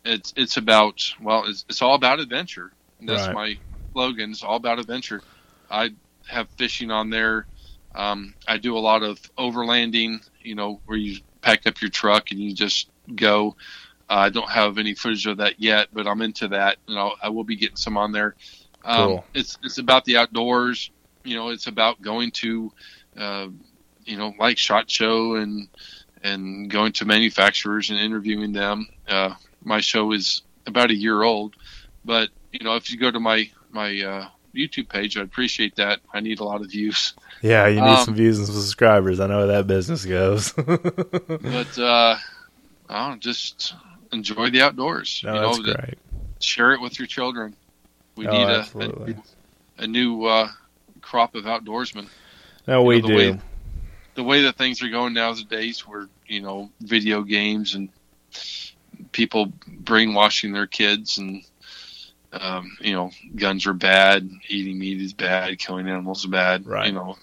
[0.05, 2.71] It's it's about well, it's, it's all about adventure.
[3.01, 3.31] That's Right.
[3.31, 3.55] my
[3.93, 4.31] slogan.
[4.31, 5.23] It's all about adventure.
[5.69, 5.91] I
[6.27, 7.47] have fishing on there.
[7.95, 10.19] Um, I do a lot of overlanding.
[10.41, 13.55] You know, where you pack up your truck and you just go.
[14.09, 17.15] Uh, I don't have any footage of that yet, but I'm into that, and I'll,
[17.21, 18.35] I will be getting some on there.
[18.83, 19.25] Um, Cool.
[19.33, 20.91] It's it's about the outdoors.
[21.23, 22.71] You know, it's about going to,
[23.17, 23.47] uh,
[24.05, 25.67] you know, like Shot Show and
[26.23, 28.87] and going to manufacturers and interviewing them.
[29.07, 29.33] Uh,
[29.63, 31.55] my show is about a year old,
[32.05, 35.99] but you know, if you go to my my uh, YouTube page, I'd appreciate that.
[36.13, 39.19] I need a lot of views, Yeah, you need Um, some views and subscribers.
[39.19, 40.51] I know how that business goes.
[40.55, 42.17] but uh,
[42.89, 43.73] I don't just
[44.11, 45.21] enjoy the outdoors.
[45.23, 45.97] no, you that's know, great.
[46.39, 47.55] share it with your children.
[48.15, 48.65] We Oh, need a,
[49.79, 50.49] a, a new uh,
[51.01, 52.07] crop of outdoorsmen.
[52.67, 53.17] No, we know, the do.
[53.17, 53.39] way-
[54.15, 57.89] The way that things are going nowadays, where you know video games and
[59.11, 61.43] people brainwashing their kids, and
[62.31, 66.65] um, you know guns are bad, eating meat is bad, killing animals is bad.
[66.65, 66.87] Right.
[66.87, 67.17] You know,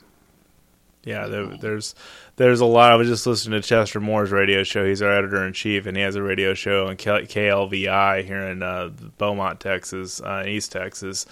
[1.05, 1.95] Yeah, there, there's
[2.37, 2.93] there's a lot.
[2.93, 4.85] I was just listening to Chester Moore's radio show.
[4.87, 8.63] He's our editor in chief, and he has a radio show on KLVI here in
[8.63, 11.27] uh, Beaumont, Texas, uh, East Texas.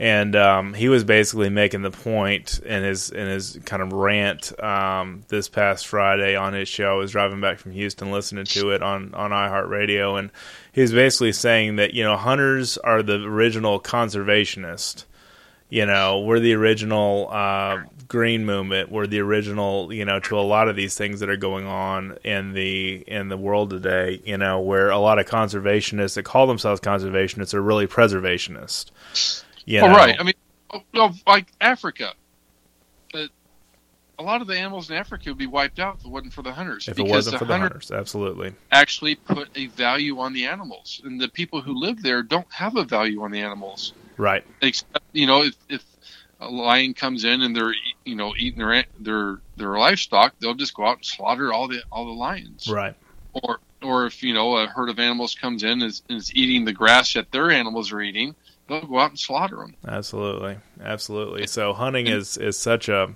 [0.00, 4.58] And um, he was basically making the point in his in his kind of rant
[4.58, 6.92] um, this past Friday on his show.
[6.92, 10.30] I was driving back from Houston, listening to it on on iHeartRadio, and
[10.72, 15.04] he was basically saying that you know hunters are the original conservationist
[15.70, 18.90] you know we're the original uh, green movement.
[18.90, 22.18] We're the original you know to a lot of these things that are going on
[22.24, 26.46] in the in the world today you know where a lot of conservationists that call
[26.46, 30.16] themselves conservationists are really preservationists you know All right.
[30.18, 30.34] I mean,
[30.72, 32.12] oh, no, like Africa.
[33.12, 33.26] Uh,
[34.18, 36.42] a lot of the animals in Africa would be wiped out if it wasn't for
[36.42, 36.86] the hunters.
[36.86, 40.32] if it because wasn't the for the hunter- hunters absolutely actually put a value on
[40.32, 43.94] the animals, and the people who live there don't have a value on the animals.
[44.18, 45.84] right Except, you know, if, if
[46.40, 50.74] a lion comes in and they're, you know, eating their their their livestock, they'll just
[50.74, 52.68] go out and slaughter all the all the lions.
[52.70, 52.94] right
[53.32, 56.34] Or or if you know a herd of animals comes in and is, and is
[56.34, 58.34] eating the grass that their animals are eating,
[58.70, 59.74] they'll go out and slaughter them.
[59.86, 61.46] Absolutely, absolutely.
[61.46, 63.14] So hunting is is such a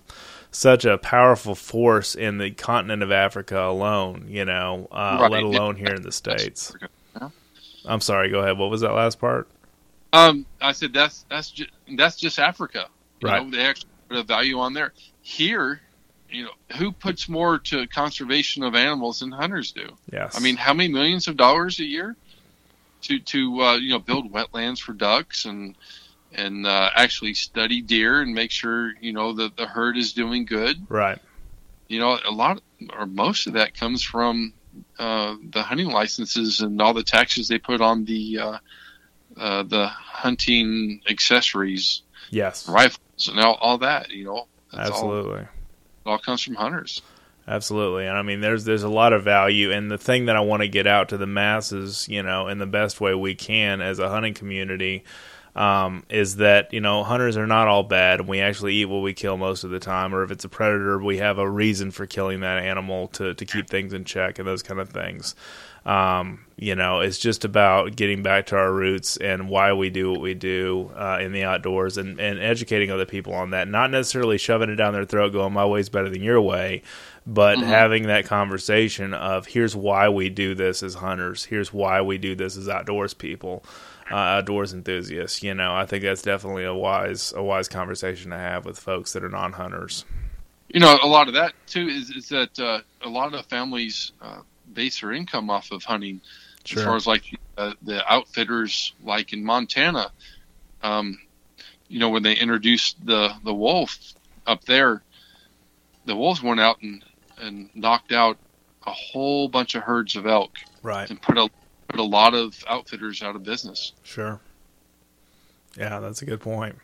[0.51, 4.27] such a powerful force in the continent of Africa alone.
[4.29, 5.31] You know, uh, Right.
[5.31, 6.75] let alone here in the states.
[7.87, 8.31] I'm sorry.
[8.31, 8.59] Go ahead.
[8.59, 9.49] What was that last part?
[10.13, 12.87] Um, I said that's that's just that's just Africa.
[13.21, 13.45] You Right.
[13.45, 14.93] know, they actually put a value on there.
[15.23, 15.81] Here,
[16.31, 19.89] you know, who puts more to conservation of animals than hunters do?
[20.13, 20.37] Yes.
[20.37, 22.17] I mean, how many millions of dollars a year
[23.05, 25.77] to to uh, you know build wetlands for ducks and
[26.33, 30.45] and uh, actually study deer and make sure you know that the herd is doing
[30.45, 30.77] good.
[30.89, 31.19] right.
[31.89, 32.61] You know, a lot
[32.97, 34.55] or most of that comes from
[34.99, 38.59] uh, the hunting licenses and all the taxes they put on the uh,
[39.37, 42.69] uh, the hunting accessories, Yes.
[42.69, 42.99] rifles,
[43.29, 44.11] and all, all that.
[44.11, 45.43] You know, That's all- Absolutely.
[45.43, 45.49] it
[46.07, 47.03] all comes from hunters.
[47.47, 48.07] Absolutely.
[48.07, 50.63] And I mean there's there's a lot of value and the thing that I want
[50.63, 53.99] to get out to the masses, you know, in the best way we can as
[53.99, 55.05] a hunting community
[55.55, 59.03] um, is that, you know, hunters are not all bad and we actually eat what
[59.03, 61.91] we kill most of the time or if it's a predator, we have a reason
[61.91, 65.35] for killing that animal to to keep things in check and those kind of things.
[65.85, 70.13] Um, you know, it's just about getting back to our roots and why we do
[70.13, 73.69] what we do uh, in the outdoors and, and educating other people on that.
[73.69, 76.83] Not necessarily shoving it down their throat, going, my way's better than your way,
[77.27, 77.65] but Mhm.
[77.65, 82.35] having that conversation of here's why we do this as hunters, here's why we do
[82.37, 83.65] this as outdoors people,
[84.11, 85.43] uh, outdoors enthusiasts.
[85.43, 89.13] You know, I think that's definitely a wise a wise conversation to have with folks
[89.15, 90.05] that are non hunters.
[90.69, 94.13] You know, a lot of that too is is that uh, a lot of families
[94.21, 94.41] uh,
[94.73, 96.21] base their income off of hunting.
[96.65, 100.11] As far as like uh, the outfitters, like in Montana,
[100.83, 101.19] um,
[101.89, 103.99] you know, when they introduced the the wolf
[104.47, 105.03] up there,
[106.07, 107.05] the wolves went out and
[107.39, 108.39] and knocked out
[108.87, 110.53] a whole bunch of herds of elk
[110.83, 111.09] Right.
[111.09, 111.49] and put a
[111.89, 113.93] put a lot of outfitters out of business.
[114.03, 114.41] Sure.
[115.77, 116.77] Yeah, that's a good point.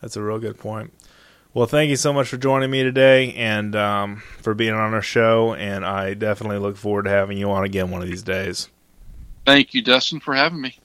[0.00, 0.92] That's a real good point.
[1.52, 5.02] Well, thank you so much for joining me today and um, for being on our
[5.02, 5.54] show.
[5.54, 8.68] And I definitely look forward to having you on again one of these days.
[9.46, 10.78] Thank you, Dustin, for having me.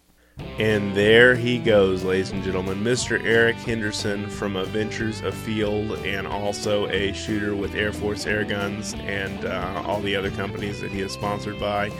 [0.57, 3.23] And there he goes, ladies and gentlemen, Mr.
[3.23, 9.45] Eric Henderson from Adventures Afield and also a shooter with Air Force Air Guns and
[9.45, 11.91] uh, all the other companies that he is sponsored by.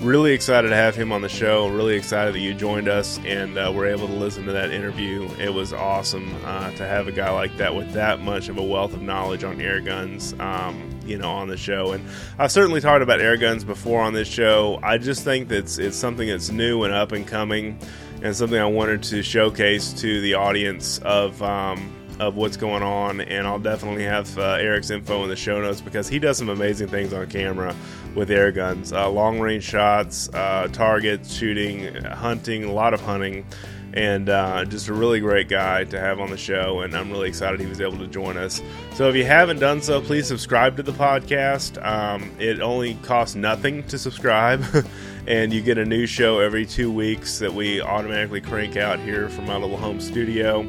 [0.00, 1.68] Really excited to have him on the show.
[1.68, 5.28] Really excited that you joined us and uh, were able to listen to that interview.
[5.38, 8.62] It was awesome uh, to have a guy like that with that much of a
[8.62, 10.34] wealth of knowledge on air guns.
[10.40, 11.92] Um, you know, on the show.
[11.92, 14.78] And I've certainly talked about air guns before on this show.
[14.82, 17.78] I just think that it's, it's something that's new and up and coming,
[18.22, 21.42] and something I wanted to showcase to the audience of.
[21.42, 25.58] Um, of what's going on, and I'll definitely have uh, Eric's info in the show
[25.58, 27.74] notes because he does some amazing things on camera
[28.14, 33.44] with air guns, uh, long range shots, uh, targets, shooting, hunting, a lot of hunting
[33.92, 36.80] and uh, just a really great guy to have on the show.
[36.80, 38.62] And I'm really excited he was able to join us.
[38.94, 41.84] So if you haven't done so, please subscribe to the podcast.
[41.84, 44.64] Um, it only costs nothing to subscribe,
[45.26, 49.28] and you get a new show every two weeks that we automatically crank out here
[49.28, 50.66] from my little home studio.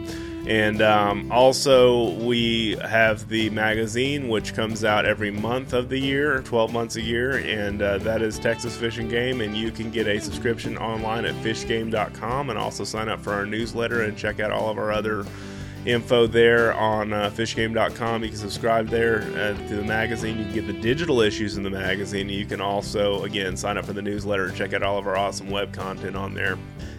[0.47, 6.41] And um, also, we have the magazine, which comes out every month of the year,
[6.41, 9.41] 12 months a year, and uh, that is Texas Fish & Game.
[9.41, 13.45] And you can get a subscription online at fishgame.com and also sign up for our
[13.45, 15.25] newsletter and check out all of our other
[15.85, 18.23] info there on uh, fishgame.com.
[18.23, 20.39] You can subscribe there uh, to the magazine.
[20.39, 22.29] You can get the digital issues in the magazine.
[22.29, 25.17] You can also, again, sign up for the newsletter and check out all of our
[25.17, 26.57] awesome web content on there.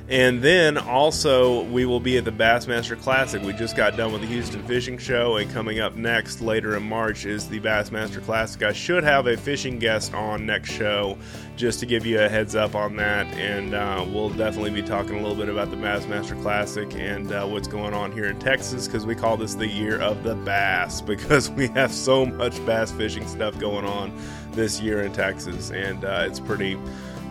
[0.09, 3.41] And then also, we will be at the Bassmaster Classic.
[3.43, 6.83] We just got done with the Houston Fishing Show, and coming up next later in
[6.83, 8.63] March is the Bassmaster Classic.
[8.63, 11.17] I should have a fishing guest on next show
[11.57, 13.27] just to give you a heads up on that.
[13.35, 17.47] And uh, we'll definitely be talking a little bit about the Bassmaster Classic and uh,
[17.47, 21.01] what's going on here in Texas because we call this the year of the bass
[21.13, 24.13] because we have so much bass fishing stuff going on
[24.53, 25.71] this year in Texas.
[25.71, 26.77] And uh, it's pretty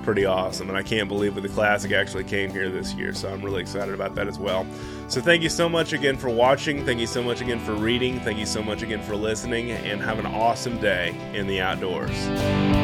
[0.04, 0.70] pretty awesome.
[0.70, 3.14] And I can't believe that the Classic actually came here this year.
[3.14, 4.66] So I'm really excited about that as well.
[5.08, 6.86] So thank you so much again for watching.
[6.86, 8.20] Thank you so much again for reading.
[8.22, 9.72] Thank you so much again for listening.
[9.72, 12.81] And have an awesome day in the outdoors.